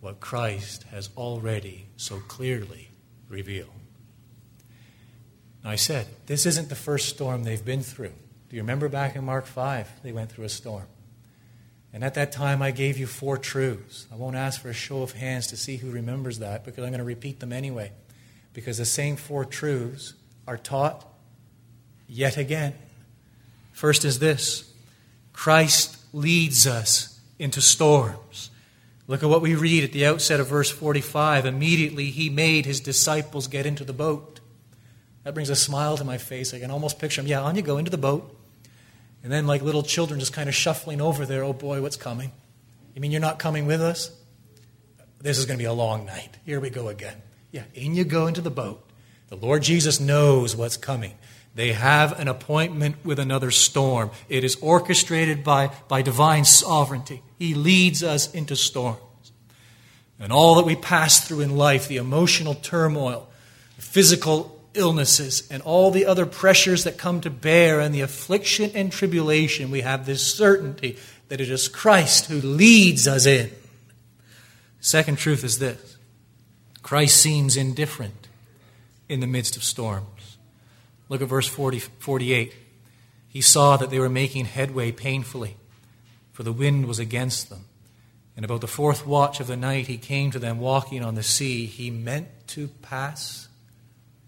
what 0.00 0.20
Christ 0.20 0.84
has 0.90 1.08
already 1.16 1.86
so 1.96 2.18
clearly 2.18 2.90
revealed. 3.28 3.70
Now, 5.64 5.70
I 5.70 5.76
said, 5.76 6.06
this 6.26 6.46
isn't 6.46 6.68
the 6.68 6.74
first 6.74 7.08
storm 7.08 7.44
they've 7.44 7.64
been 7.64 7.82
through. 7.82 8.12
Do 8.48 8.56
you 8.56 8.62
remember 8.62 8.88
back 8.88 9.16
in 9.16 9.24
Mark 9.24 9.46
5? 9.46 10.02
They 10.02 10.12
went 10.12 10.30
through 10.30 10.44
a 10.44 10.50
storm. 10.50 10.86
And 11.92 12.04
at 12.04 12.14
that 12.14 12.32
time, 12.32 12.60
I 12.60 12.70
gave 12.70 12.98
you 12.98 13.06
four 13.06 13.38
truths. 13.38 14.06
I 14.12 14.16
won't 14.16 14.36
ask 14.36 14.60
for 14.60 14.68
a 14.68 14.74
show 14.74 15.02
of 15.02 15.12
hands 15.12 15.46
to 15.48 15.56
see 15.56 15.78
who 15.78 15.90
remembers 15.90 16.38
that 16.40 16.64
because 16.64 16.84
I'm 16.84 16.90
going 16.90 16.98
to 16.98 17.04
repeat 17.04 17.40
them 17.40 17.52
anyway. 17.52 17.92
Because 18.58 18.78
the 18.78 18.84
same 18.84 19.14
four 19.14 19.44
truths 19.44 20.14
are 20.44 20.56
taught 20.56 21.06
yet 22.08 22.36
again. 22.36 22.74
First 23.70 24.04
is 24.04 24.18
this 24.18 24.74
Christ 25.32 25.96
leads 26.12 26.66
us 26.66 27.20
into 27.38 27.60
storms. 27.60 28.50
Look 29.06 29.22
at 29.22 29.28
what 29.28 29.42
we 29.42 29.54
read 29.54 29.84
at 29.84 29.92
the 29.92 30.06
outset 30.06 30.40
of 30.40 30.48
verse 30.48 30.72
45. 30.72 31.46
Immediately 31.46 32.06
he 32.06 32.30
made 32.30 32.66
his 32.66 32.80
disciples 32.80 33.46
get 33.46 33.64
into 33.64 33.84
the 33.84 33.92
boat. 33.92 34.40
That 35.22 35.34
brings 35.34 35.50
a 35.50 35.54
smile 35.54 35.96
to 35.96 36.02
my 36.02 36.18
face. 36.18 36.52
I 36.52 36.58
can 36.58 36.72
almost 36.72 36.98
picture 36.98 37.22
them. 37.22 37.28
Yeah, 37.28 37.42
on 37.42 37.54
you 37.54 37.62
go 37.62 37.78
into 37.78 37.92
the 37.92 37.96
boat. 37.96 38.36
And 39.22 39.30
then, 39.30 39.46
like 39.46 39.62
little 39.62 39.84
children, 39.84 40.18
just 40.18 40.32
kind 40.32 40.48
of 40.48 40.54
shuffling 40.56 41.00
over 41.00 41.24
there. 41.24 41.44
Oh 41.44 41.52
boy, 41.52 41.80
what's 41.80 41.96
coming? 41.96 42.32
You 42.96 43.00
mean 43.00 43.12
you're 43.12 43.20
not 43.20 43.38
coming 43.38 43.66
with 43.66 43.80
us? 43.80 44.10
This 45.20 45.38
is 45.38 45.46
going 45.46 45.58
to 45.58 45.62
be 45.62 45.66
a 45.66 45.72
long 45.72 46.06
night. 46.06 46.38
Here 46.44 46.58
we 46.58 46.70
go 46.70 46.88
again. 46.88 47.22
Yeah, 47.50 47.64
in 47.74 47.94
you 47.94 48.04
go 48.04 48.26
into 48.26 48.40
the 48.40 48.50
boat. 48.50 48.84
The 49.28 49.36
Lord 49.36 49.62
Jesus 49.62 50.00
knows 50.00 50.56
what's 50.56 50.76
coming. 50.76 51.14
They 51.54 51.72
have 51.72 52.18
an 52.20 52.28
appointment 52.28 52.96
with 53.04 53.18
another 53.18 53.50
storm. 53.50 54.10
It 54.28 54.44
is 54.44 54.56
orchestrated 54.56 55.42
by, 55.42 55.72
by 55.88 56.02
divine 56.02 56.44
sovereignty. 56.44 57.22
He 57.38 57.54
leads 57.54 58.02
us 58.02 58.32
into 58.32 58.54
storms. 58.54 58.98
And 60.20 60.32
all 60.32 60.56
that 60.56 60.64
we 60.64 60.76
pass 60.76 61.26
through 61.26 61.40
in 61.40 61.56
life, 61.56 61.88
the 61.88 61.96
emotional 61.96 62.54
turmoil, 62.54 63.28
the 63.76 63.82
physical 63.82 64.60
illnesses, 64.74 65.48
and 65.50 65.62
all 65.62 65.90
the 65.90 66.06
other 66.06 66.26
pressures 66.26 66.84
that 66.84 66.98
come 66.98 67.20
to 67.20 67.30
bear, 67.30 67.80
and 67.80 67.94
the 67.94 68.00
affliction 68.00 68.70
and 68.74 68.92
tribulation, 68.92 69.70
we 69.70 69.80
have 69.80 70.06
this 70.06 70.26
certainty 70.26 70.96
that 71.28 71.40
it 71.40 71.50
is 71.50 71.68
Christ 71.68 72.26
who 72.26 72.40
leads 72.40 73.06
us 73.06 73.26
in. 73.26 73.50
Second 74.80 75.18
truth 75.18 75.44
is 75.44 75.58
this 75.58 75.97
Christ 76.88 77.18
seems 77.18 77.54
indifferent 77.54 78.28
in 79.10 79.20
the 79.20 79.26
midst 79.26 79.58
of 79.58 79.62
storms. 79.62 80.38
Look 81.10 81.20
at 81.20 81.28
verse 81.28 81.46
40, 81.46 81.80
48. 81.80 82.54
He 83.28 83.42
saw 83.42 83.76
that 83.76 83.90
they 83.90 83.98
were 83.98 84.08
making 84.08 84.46
headway 84.46 84.90
painfully, 84.90 85.58
for 86.32 86.44
the 86.44 86.52
wind 86.52 86.86
was 86.86 86.98
against 86.98 87.50
them. 87.50 87.66
And 88.36 88.44
about 88.46 88.62
the 88.62 88.66
fourth 88.66 89.06
watch 89.06 89.38
of 89.38 89.48
the 89.48 89.54
night, 89.54 89.86
he 89.86 89.98
came 89.98 90.30
to 90.30 90.38
them 90.38 90.60
walking 90.60 91.04
on 91.04 91.14
the 91.14 91.22
sea. 91.22 91.66
He 91.66 91.90
meant 91.90 92.28
to 92.46 92.68
pass 92.68 93.48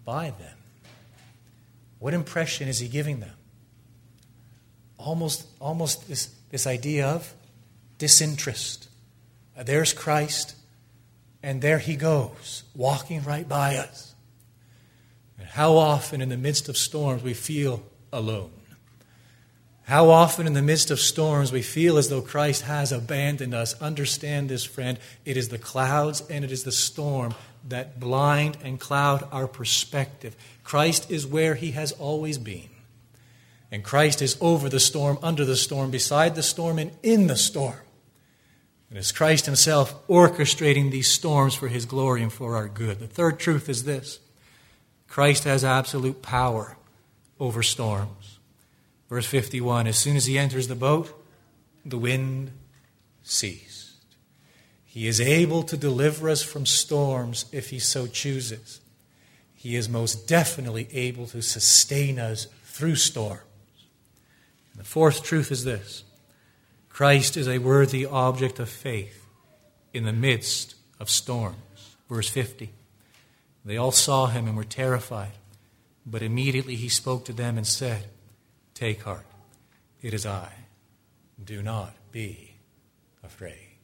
by 0.05 0.29
them. 0.29 0.57
What 1.97 2.13
impression 2.13 2.67
is 2.67 2.77
he 2.77 2.87
giving 2.87 3.21
them? 3.21 3.37
Almost, 4.99 5.47
almost 5.59 6.07
this, 6.07 6.27
this 6.51 6.67
idea 6.67 7.07
of 7.07 7.33
disinterest. 7.97 8.87
There's 9.57 9.93
Christ, 9.93 10.53
and 11.43 11.61
there 11.61 11.79
he 11.79 11.95
goes, 11.95 12.63
walking 12.75 13.23
right 13.23 13.47
by 13.47 13.77
us. 13.77 14.13
And 15.39 15.47
how 15.47 15.77
often 15.77 16.21
in 16.21 16.29
the 16.29 16.37
midst 16.37 16.69
of 16.69 16.77
storms 16.77 17.23
we 17.23 17.33
feel 17.33 17.83
alone. 18.13 18.51
How 19.83 20.09
often 20.09 20.47
in 20.47 20.53
the 20.53 20.61
midst 20.61 20.91
of 20.91 20.99
storms 20.99 21.51
we 21.51 21.61
feel 21.61 21.97
as 21.97 22.09
though 22.09 22.21
Christ 22.21 22.61
has 22.61 22.91
abandoned 22.91 23.53
us. 23.53 23.79
Understand 23.81 24.47
this, 24.47 24.63
friend. 24.63 24.97
It 25.25 25.35
is 25.35 25.49
the 25.49 25.57
clouds 25.57 26.23
and 26.29 26.45
it 26.45 26.51
is 26.51 26.63
the 26.63 26.71
storm 26.71 27.33
that 27.67 27.99
blind 27.99 28.57
and 28.63 28.79
cloud 28.79 29.27
our 29.31 29.47
perspective. 29.47 30.35
Christ 30.63 31.11
is 31.11 31.27
where 31.27 31.55
he 31.55 31.71
has 31.71 31.91
always 31.93 32.37
been. 32.37 32.69
And 33.71 33.83
Christ 33.83 34.21
is 34.21 34.37
over 34.39 34.69
the 34.69 34.79
storm, 34.79 35.17
under 35.23 35.45
the 35.45 35.55
storm, 35.55 35.91
beside 35.91 36.35
the 36.35 36.43
storm, 36.43 36.77
and 36.77 36.91
in 37.03 37.27
the 37.27 37.37
storm. 37.37 37.79
And 38.91 38.97
it's 38.97 39.13
Christ 39.13 39.45
himself 39.45 40.05
orchestrating 40.07 40.91
these 40.91 41.09
storms 41.09 41.55
for 41.55 41.69
his 41.69 41.85
glory 41.85 42.21
and 42.21 42.31
for 42.31 42.57
our 42.57 42.67
good. 42.67 42.99
The 42.99 43.07
third 43.07 43.39
truth 43.39 43.69
is 43.69 43.85
this 43.85 44.19
Christ 45.07 45.45
has 45.45 45.63
absolute 45.63 46.21
power 46.21 46.77
over 47.39 47.63
storms. 47.63 48.39
Verse 49.09 49.25
51 49.25 49.87
As 49.87 49.97
soon 49.97 50.17
as 50.17 50.25
he 50.25 50.37
enters 50.37 50.67
the 50.67 50.75
boat, 50.75 51.17
the 51.85 51.97
wind 51.97 52.51
ceased. 53.23 53.93
He 54.83 55.07
is 55.07 55.21
able 55.21 55.63
to 55.63 55.77
deliver 55.77 56.29
us 56.29 56.43
from 56.43 56.65
storms 56.65 57.45
if 57.53 57.69
He 57.69 57.79
so 57.79 58.07
chooses. 58.07 58.81
He 59.55 59.77
is 59.77 59.87
most 59.87 60.27
definitely 60.27 60.89
able 60.91 61.27
to 61.27 61.41
sustain 61.41 62.19
us 62.19 62.47
through 62.65 62.95
storms. 62.95 63.39
And 64.73 64.81
the 64.81 64.83
fourth 64.83 65.23
truth 65.23 65.49
is 65.49 65.63
this 65.63 66.03
Christ 66.93 67.37
is 67.37 67.47
a 67.47 67.59
worthy 67.59 68.05
object 68.05 68.59
of 68.59 68.69
faith 68.69 69.25
in 69.93 70.03
the 70.03 70.13
midst 70.13 70.75
of 70.99 71.09
storms. 71.09 71.95
Verse 72.09 72.29
50. 72.29 72.71
They 73.63 73.77
all 73.77 73.91
saw 73.91 74.27
him 74.27 74.47
and 74.47 74.57
were 74.57 74.63
terrified, 74.63 75.33
but 76.05 76.21
immediately 76.21 76.75
he 76.75 76.89
spoke 76.89 77.25
to 77.25 77.33
them 77.33 77.57
and 77.57 77.65
said, 77.65 78.05
Take 78.73 79.03
heart, 79.03 79.25
it 80.01 80.13
is 80.13 80.25
I. 80.25 80.51
Do 81.43 81.61
not 81.61 81.93
be 82.11 82.55
afraid. 83.23 83.77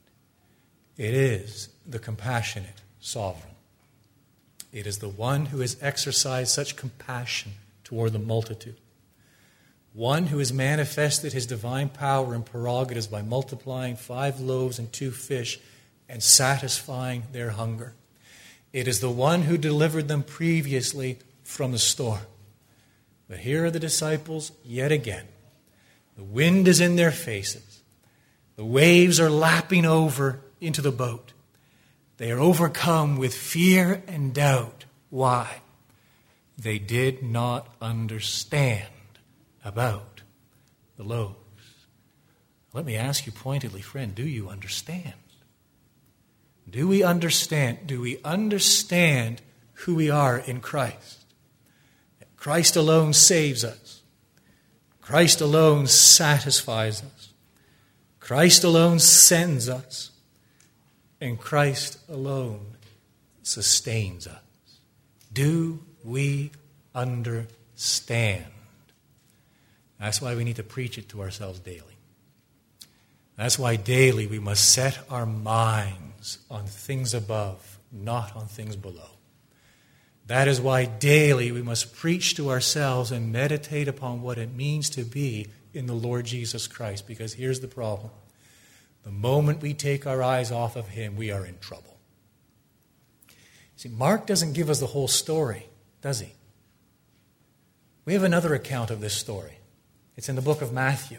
It 0.96 1.14
is 1.14 1.68
the 1.86 1.98
compassionate 1.98 2.82
sovereign. 3.00 3.54
It 4.72 4.86
is 4.86 4.98
the 4.98 5.08
one 5.08 5.46
who 5.46 5.60
has 5.60 5.76
exercised 5.80 6.50
such 6.50 6.76
compassion 6.76 7.52
toward 7.84 8.12
the 8.12 8.18
multitude. 8.18 8.76
One 9.98 10.28
who 10.28 10.38
has 10.38 10.52
manifested 10.52 11.32
his 11.32 11.44
divine 11.44 11.88
power 11.88 12.32
and 12.32 12.46
prerogatives 12.46 13.08
by 13.08 13.20
multiplying 13.20 13.96
five 13.96 14.38
loaves 14.38 14.78
and 14.78 14.92
two 14.92 15.10
fish 15.10 15.58
and 16.08 16.22
satisfying 16.22 17.24
their 17.32 17.50
hunger. 17.50 17.94
It 18.72 18.86
is 18.86 19.00
the 19.00 19.10
one 19.10 19.42
who 19.42 19.58
delivered 19.58 20.06
them 20.06 20.22
previously 20.22 21.18
from 21.42 21.72
the 21.72 21.80
storm. 21.80 22.20
But 23.28 23.40
here 23.40 23.64
are 23.64 23.72
the 23.72 23.80
disciples 23.80 24.52
yet 24.64 24.92
again. 24.92 25.26
The 26.16 26.22
wind 26.22 26.68
is 26.68 26.80
in 26.80 26.94
their 26.94 27.10
faces. 27.10 27.82
The 28.54 28.64
waves 28.64 29.18
are 29.18 29.28
lapping 29.28 29.84
over 29.84 30.38
into 30.60 30.80
the 30.80 30.92
boat. 30.92 31.32
They 32.18 32.30
are 32.30 32.38
overcome 32.38 33.16
with 33.16 33.34
fear 33.34 34.04
and 34.06 34.32
doubt. 34.32 34.84
Why? 35.10 35.60
They 36.56 36.78
did 36.78 37.24
not 37.24 37.66
understand 37.82 38.86
about 39.68 40.22
the 40.96 41.04
loaves. 41.04 41.36
Let 42.72 42.84
me 42.84 42.96
ask 42.96 43.26
you 43.26 43.32
pointedly, 43.32 43.82
friend, 43.82 44.14
do 44.14 44.26
you 44.26 44.48
understand? 44.48 45.14
Do 46.68 46.88
we 46.88 47.02
understand? 47.02 47.86
Do 47.86 48.00
we 48.00 48.18
understand 48.24 49.42
who 49.74 49.94
we 49.94 50.10
are 50.10 50.38
in 50.38 50.60
Christ? 50.60 51.24
Christ 52.36 52.76
alone 52.76 53.12
saves 53.12 53.64
us. 53.64 54.02
Christ 55.00 55.40
alone 55.40 55.86
satisfies 55.86 57.02
us. 57.02 57.32
Christ 58.20 58.64
alone 58.64 58.98
sends 58.98 59.68
us 59.68 60.10
and 61.20 61.38
Christ 61.38 61.98
alone 62.08 62.76
sustains 63.42 64.26
us. 64.26 64.42
Do 65.32 65.80
we 66.04 66.52
understand? 66.94 68.44
That's 70.00 70.22
why 70.22 70.34
we 70.34 70.44
need 70.44 70.56
to 70.56 70.62
preach 70.62 70.98
it 70.98 71.08
to 71.10 71.22
ourselves 71.22 71.58
daily. 71.58 71.98
That's 73.36 73.58
why 73.58 73.76
daily 73.76 74.26
we 74.26 74.38
must 74.38 74.72
set 74.72 74.98
our 75.10 75.26
minds 75.26 76.38
on 76.50 76.66
things 76.66 77.14
above, 77.14 77.78
not 77.92 78.34
on 78.34 78.46
things 78.46 78.76
below. 78.76 79.10
That 80.26 80.48
is 80.48 80.60
why 80.60 80.84
daily 80.84 81.52
we 81.52 81.62
must 81.62 81.94
preach 81.94 82.34
to 82.36 82.50
ourselves 82.50 83.10
and 83.10 83.32
meditate 83.32 83.88
upon 83.88 84.20
what 84.20 84.38
it 84.38 84.54
means 84.54 84.90
to 84.90 85.02
be 85.04 85.46
in 85.72 85.86
the 85.86 85.94
Lord 85.94 86.26
Jesus 86.26 86.66
Christ. 86.66 87.06
Because 87.06 87.34
here's 87.34 87.60
the 87.60 87.68
problem 87.68 88.10
the 89.04 89.10
moment 89.10 89.62
we 89.62 89.72
take 89.72 90.06
our 90.06 90.22
eyes 90.22 90.52
off 90.52 90.76
of 90.76 90.88
him, 90.88 91.16
we 91.16 91.30
are 91.30 91.46
in 91.46 91.58
trouble. 91.60 91.96
See, 93.76 93.88
Mark 93.88 94.26
doesn't 94.26 94.54
give 94.54 94.68
us 94.68 94.80
the 94.80 94.86
whole 94.86 95.08
story, 95.08 95.66
does 96.02 96.20
he? 96.20 96.34
We 98.04 98.14
have 98.14 98.24
another 98.24 98.52
account 98.52 98.90
of 98.90 99.00
this 99.00 99.14
story. 99.14 99.57
It's 100.18 100.28
in 100.28 100.34
the 100.34 100.42
book 100.42 100.62
of 100.62 100.72
Matthew. 100.72 101.18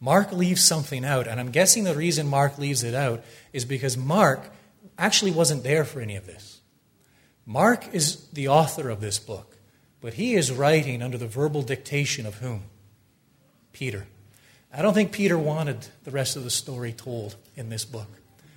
Mark 0.00 0.30
leaves 0.30 0.62
something 0.62 1.04
out, 1.04 1.26
and 1.26 1.40
I'm 1.40 1.50
guessing 1.50 1.82
the 1.82 1.94
reason 1.94 2.28
Mark 2.28 2.56
leaves 2.56 2.84
it 2.84 2.94
out 2.94 3.24
is 3.52 3.64
because 3.64 3.96
Mark 3.96 4.48
actually 4.96 5.32
wasn't 5.32 5.64
there 5.64 5.84
for 5.84 6.00
any 6.00 6.14
of 6.14 6.24
this. 6.24 6.60
Mark 7.44 7.92
is 7.92 8.28
the 8.28 8.46
author 8.46 8.90
of 8.90 9.00
this 9.00 9.18
book, 9.18 9.56
But 10.00 10.14
he 10.14 10.34
is 10.34 10.52
writing 10.52 11.02
under 11.02 11.18
the 11.18 11.26
verbal 11.26 11.62
dictation 11.62 12.24
of 12.24 12.36
whom? 12.36 12.62
Peter. 13.72 14.06
I 14.72 14.82
don't 14.82 14.94
think 14.94 15.10
Peter 15.10 15.36
wanted 15.36 15.88
the 16.04 16.12
rest 16.12 16.36
of 16.36 16.44
the 16.44 16.50
story 16.50 16.92
told 16.92 17.34
in 17.56 17.70
this 17.70 17.84
book. 17.84 18.08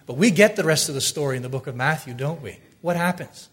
But 0.05 0.17
we 0.17 0.29
get 0.29 0.55
the 0.55 0.63
rest 0.63 0.89
of 0.89 0.95
the 0.95 1.01
story 1.01 1.37
in 1.37 1.43
the 1.43 1.49
book 1.49 1.65
of 1.65 1.75
Matthew, 1.75 2.13
don't 2.13 2.41
we? 2.41 2.59
What 2.81 2.97
happens? 2.97 3.49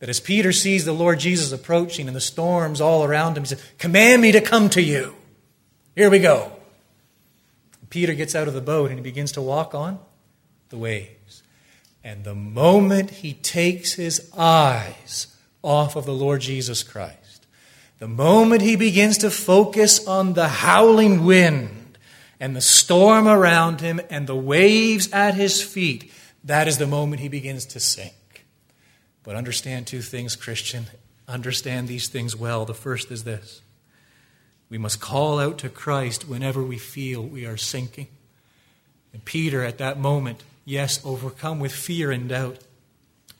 That 0.00 0.08
as 0.08 0.18
Peter 0.18 0.50
sees 0.50 0.84
the 0.84 0.92
Lord 0.92 1.20
Jesus 1.20 1.52
approaching 1.52 2.08
and 2.08 2.16
the 2.16 2.20
storms 2.20 2.80
all 2.80 3.04
around 3.04 3.36
him, 3.36 3.44
he 3.44 3.50
says, 3.50 3.62
Command 3.78 4.22
me 4.22 4.32
to 4.32 4.40
come 4.40 4.68
to 4.70 4.82
you. 4.82 5.14
Here 6.00 6.08
we 6.08 6.18
go. 6.18 6.50
Peter 7.90 8.14
gets 8.14 8.34
out 8.34 8.48
of 8.48 8.54
the 8.54 8.62
boat 8.62 8.88
and 8.88 8.98
he 8.98 9.02
begins 9.02 9.32
to 9.32 9.42
walk 9.42 9.74
on 9.74 9.98
the 10.70 10.78
waves. 10.78 11.42
And 12.02 12.24
the 12.24 12.34
moment 12.34 13.10
he 13.10 13.34
takes 13.34 13.92
his 13.92 14.30
eyes 14.34 15.36
off 15.60 15.96
of 15.96 16.06
the 16.06 16.14
Lord 16.14 16.40
Jesus 16.40 16.82
Christ, 16.82 17.46
the 17.98 18.08
moment 18.08 18.62
he 18.62 18.76
begins 18.76 19.18
to 19.18 19.30
focus 19.30 20.06
on 20.06 20.32
the 20.32 20.48
howling 20.48 21.26
wind 21.26 21.98
and 22.40 22.56
the 22.56 22.62
storm 22.62 23.28
around 23.28 23.82
him 23.82 24.00
and 24.08 24.26
the 24.26 24.34
waves 24.34 25.12
at 25.12 25.34
his 25.34 25.62
feet, 25.62 26.10
that 26.44 26.66
is 26.66 26.78
the 26.78 26.86
moment 26.86 27.20
he 27.20 27.28
begins 27.28 27.66
to 27.66 27.78
sink. 27.78 28.46
But 29.22 29.36
understand 29.36 29.86
two 29.86 30.00
things, 30.00 30.34
Christian. 30.34 30.86
Understand 31.28 31.88
these 31.88 32.08
things 32.08 32.34
well. 32.34 32.64
The 32.64 32.72
first 32.72 33.10
is 33.10 33.24
this 33.24 33.60
we 34.70 34.78
must 34.78 35.00
call 35.00 35.40
out 35.40 35.58
to 35.58 35.68
Christ 35.68 36.28
whenever 36.28 36.62
we 36.62 36.78
feel 36.78 37.22
we 37.22 37.44
are 37.44 37.56
sinking. 37.56 38.06
And 39.12 39.24
Peter, 39.24 39.64
at 39.64 39.78
that 39.78 39.98
moment, 39.98 40.44
yes, 40.64 41.04
overcome 41.04 41.58
with 41.58 41.72
fear 41.72 42.12
and 42.12 42.28
doubt. 42.28 42.58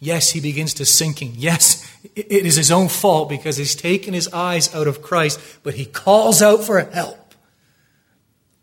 Yes, 0.01 0.31
he 0.31 0.41
begins 0.41 0.74
to 0.74 0.85
sinking. 0.85 1.35
Yes, 1.37 1.87
it 2.16 2.47
is 2.47 2.57
his 2.57 2.72
own 2.72 2.89
fault 2.89 3.28
because 3.28 3.57
he's 3.57 3.76
taken 3.76 4.12
his 4.12 4.28
eyes 4.28 4.74
out 4.74 4.89
of 4.89 5.03
Christ, 5.03 5.39
but 5.62 5.74
he 5.74 5.85
calls 5.85 6.43
out 6.43 6.64
for 6.64 6.81
help. 6.81 7.35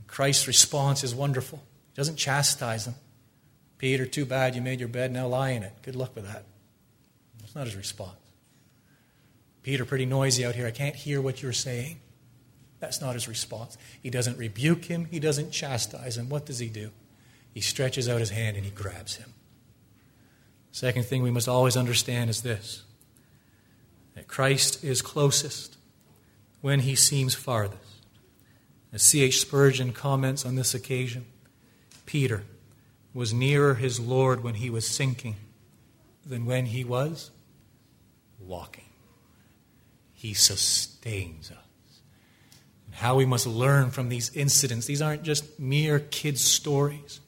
Christ's 0.07 0.47
response 0.47 1.03
is 1.03 1.15
wonderful. 1.15 1.63
He 1.93 1.95
doesn't 1.95 2.17
chastise 2.17 2.87
him. 2.87 2.95
Peter, 3.77 4.05
too 4.05 4.25
bad 4.25 4.55
you 4.55 4.61
made 4.61 4.79
your 4.79 4.89
bed, 4.89 5.11
now 5.11 5.27
lie 5.27 5.51
in 5.51 5.63
it. 5.63 5.73
Good 5.83 5.95
luck 5.95 6.15
with 6.15 6.25
that. 6.25 6.43
That's 7.39 7.55
not 7.55 7.65
his 7.65 7.75
response. 7.75 8.17
Peter, 9.61 9.85
pretty 9.85 10.07
noisy 10.07 10.43
out 10.43 10.55
here. 10.55 10.65
I 10.65 10.71
can't 10.71 10.95
hear 10.95 11.21
what 11.21 11.43
you're 11.43 11.53
saying. 11.53 11.99
That's 12.79 13.01
not 13.01 13.13
his 13.13 13.27
response. 13.27 13.77
He 14.01 14.09
doesn't 14.09 14.37
rebuke 14.37 14.85
him, 14.85 15.05
he 15.05 15.19
doesn't 15.19 15.51
chastise 15.51 16.17
him. 16.17 16.29
What 16.29 16.45
does 16.45 16.59
he 16.59 16.69
do? 16.69 16.91
He 17.53 17.61
stretches 17.61 18.07
out 18.07 18.19
his 18.19 18.29
hand 18.29 18.55
and 18.55 18.65
he 18.65 18.71
grabs 18.71 19.15
him. 19.15 19.33
Second 20.71 21.05
thing 21.05 21.23
we 21.23 21.31
must 21.31 21.47
always 21.47 21.75
understand 21.75 22.29
is 22.29 22.41
this 22.41 22.83
that 24.13 24.27
Christ 24.27 24.83
is 24.83 25.01
closest 25.01 25.77
when 26.61 26.81
he 26.81 26.95
seems 26.95 27.35
farthest. 27.35 27.83
As 28.91 29.03
C.H. 29.03 29.41
Spurgeon 29.41 29.91
comments 29.91 30.45
on 30.45 30.55
this 30.55 30.73
occasion, 30.73 31.25
Peter 32.05 32.43
was 33.13 33.33
nearer 33.33 33.75
his 33.75 33.99
Lord 33.99 34.43
when 34.43 34.55
he 34.55 34.69
was 34.69 34.87
sinking 34.87 35.35
than 36.25 36.45
when 36.45 36.67
he 36.67 36.83
was 36.83 37.31
walking. 38.39 38.85
He 40.13 40.33
sustains 40.33 41.51
us 41.51 41.66
how 42.97 43.15
we 43.15 43.25
must 43.25 43.45
learn 43.45 43.91
from 43.91 44.09
these 44.09 44.35
incidents. 44.35 44.87
These 44.87 45.03
aren't 45.03 45.21
just 45.21 45.59
mere 45.59 45.99
kids' 45.99 46.41
stories, 46.41 47.19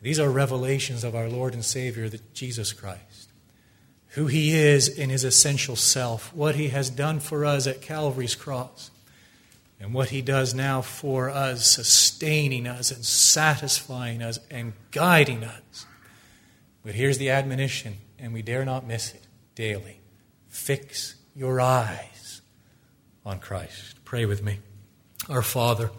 these 0.00 0.18
are 0.18 0.30
revelations 0.30 1.04
of 1.04 1.14
our 1.14 1.28
Lord 1.28 1.52
and 1.54 1.64
Savior, 1.64 2.08
Jesus 2.32 2.72
Christ. 2.72 3.30
Who 4.14 4.26
he 4.26 4.56
is 4.56 4.88
in 4.88 5.10
his 5.10 5.24
essential 5.24 5.76
self, 5.76 6.34
what 6.34 6.56
he 6.56 6.68
has 6.68 6.90
done 6.90 7.20
for 7.20 7.44
us 7.44 7.66
at 7.66 7.82
Calvary's 7.82 8.34
cross, 8.34 8.90
and 9.78 9.94
what 9.94 10.08
he 10.08 10.22
does 10.22 10.54
now 10.54 10.80
for 10.80 11.30
us, 11.30 11.66
sustaining 11.66 12.66
us 12.66 12.90
and 12.90 13.04
satisfying 13.04 14.22
us 14.22 14.40
and 14.50 14.72
guiding 14.90 15.44
us. 15.44 15.86
But 16.84 16.94
here's 16.94 17.18
the 17.18 17.30
admonition, 17.30 17.98
and 18.18 18.32
we 18.32 18.42
dare 18.42 18.64
not 18.64 18.86
miss 18.86 19.14
it 19.14 19.22
daily. 19.54 20.00
Fix 20.48 21.14
your 21.36 21.60
eyes 21.60 22.11
on 23.24 23.38
Christ. 23.38 24.04
Pray 24.04 24.26
with 24.26 24.42
me. 24.42 24.58
Our 25.28 25.42
Father, 25.42 25.90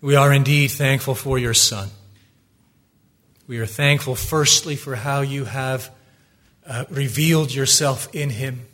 we 0.00 0.16
are 0.16 0.32
indeed 0.32 0.68
thankful 0.68 1.14
for 1.14 1.38
your 1.38 1.54
Son. 1.54 1.88
We 3.46 3.58
are 3.58 3.66
thankful, 3.66 4.14
firstly, 4.14 4.76
for 4.76 4.96
how 4.96 5.20
you 5.20 5.44
have 5.44 5.90
uh, 6.66 6.84
revealed 6.88 7.54
yourself 7.54 8.08
in 8.14 8.30
him. 8.30 8.66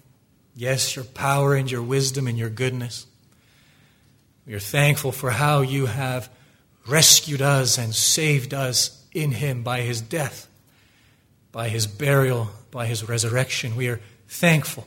Yes, 0.55 0.95
your 0.95 1.05
power 1.05 1.55
and 1.55 1.71
your 1.71 1.83
wisdom 1.83 2.27
and 2.27 2.39
your 2.39 2.51
goodness. 2.51 3.07
We 4.47 4.55
are 4.55 4.61
thankful 4.61 5.13
for 5.13 5.31
how 5.31 5.61
you 5.61 5.87
have 5.87 6.31
rescued 6.87 7.43
us 7.43 7.77
and 7.79 7.95
saved 7.95 8.55
us 8.55 9.05
in 9.13 9.33
him 9.33 9.63
by 9.63 9.81
his 9.81 10.01
death, 10.01 10.49
by 11.53 11.69
his 11.69 11.87
burial, 11.87 12.51
by 12.71 12.87
his 12.87 13.09
resurrection. 13.09 13.77
We 13.77 13.89
are 13.89 14.01
thankful 14.29 14.87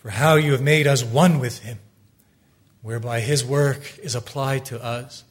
for 0.00 0.10
how 0.10 0.34
you 0.34 0.52
have 0.52 0.62
made 0.62 0.86
us 0.86 1.04
one 1.04 1.38
with 1.38 1.60
him, 1.60 1.78
whereby 2.82 3.20
his 3.20 3.44
work 3.44 3.98
is 3.98 4.14
applied 4.14 4.64
to 4.64 4.82
us, 4.82 5.24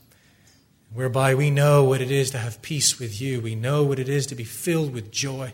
whereby 0.94 1.34
we 1.36 1.50
know 1.50 1.84
what 1.84 2.02
it 2.02 2.12
is 2.12 2.32
to 2.32 2.38
have 2.38 2.62
peace 2.62 3.00
with 3.00 3.20
you. 3.20 3.42
We 3.42 3.56
know 3.56 3.84
what 3.84 4.00
it 4.00 4.08
is 4.08 4.28
to 4.28 4.36
be 4.36 4.44
filled 4.44 4.94
with 4.94 5.12
joy. 5.12 5.54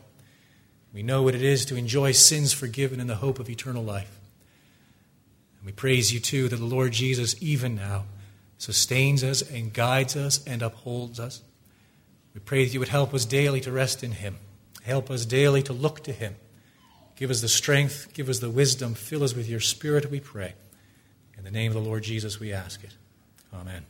We 0.93 1.01
know 1.01 1.23
what 1.23 1.35
it 1.35 1.41
is 1.41 1.65
to 1.65 1.77
enjoy 1.77 2.11
sins 2.11 2.51
forgiven 2.51 2.99
in 2.99 3.07
the 3.07 3.15
hope 3.15 3.39
of 3.39 3.49
eternal 3.49 3.83
life. 3.83 4.19
And 5.59 5.65
we 5.65 5.71
praise 5.71 6.13
you, 6.13 6.19
too, 6.19 6.49
that 6.49 6.57
the 6.57 6.65
Lord 6.65 6.91
Jesus, 6.91 7.35
even 7.41 7.75
now, 7.75 8.05
sustains 8.57 9.23
us 9.23 9.41
and 9.41 9.73
guides 9.73 10.17
us 10.17 10.45
and 10.45 10.61
upholds 10.61 11.19
us. 11.21 11.41
We 12.33 12.41
pray 12.41 12.65
that 12.65 12.73
you 12.73 12.79
would 12.79 12.89
help 12.89 13.13
us 13.13 13.23
daily 13.23 13.61
to 13.61 13.71
rest 13.71 14.03
in 14.03 14.11
him, 14.11 14.39
help 14.83 15.09
us 15.09 15.25
daily 15.25 15.63
to 15.63 15.73
look 15.73 16.03
to 16.03 16.11
him 16.11 16.35
Give 17.15 17.29
us 17.29 17.41
the 17.41 17.47
strength, 17.47 18.13
give 18.13 18.27
us 18.29 18.39
the 18.39 18.49
wisdom, 18.49 18.93
fill 18.93 19.23
us 19.23 19.33
with 19.33 19.47
your 19.47 19.61
spirit, 19.61 20.11
we 20.11 20.19
pray. 20.19 20.53
In 21.37 21.43
the 21.43 21.51
name 21.51 21.75
of 21.75 21.81
the 21.81 21.89
Lord 21.89 22.03
Jesus, 22.03 22.39
we 22.39 22.51
ask 22.51 22.83
it. 22.83 22.95
Amen. 23.53 23.85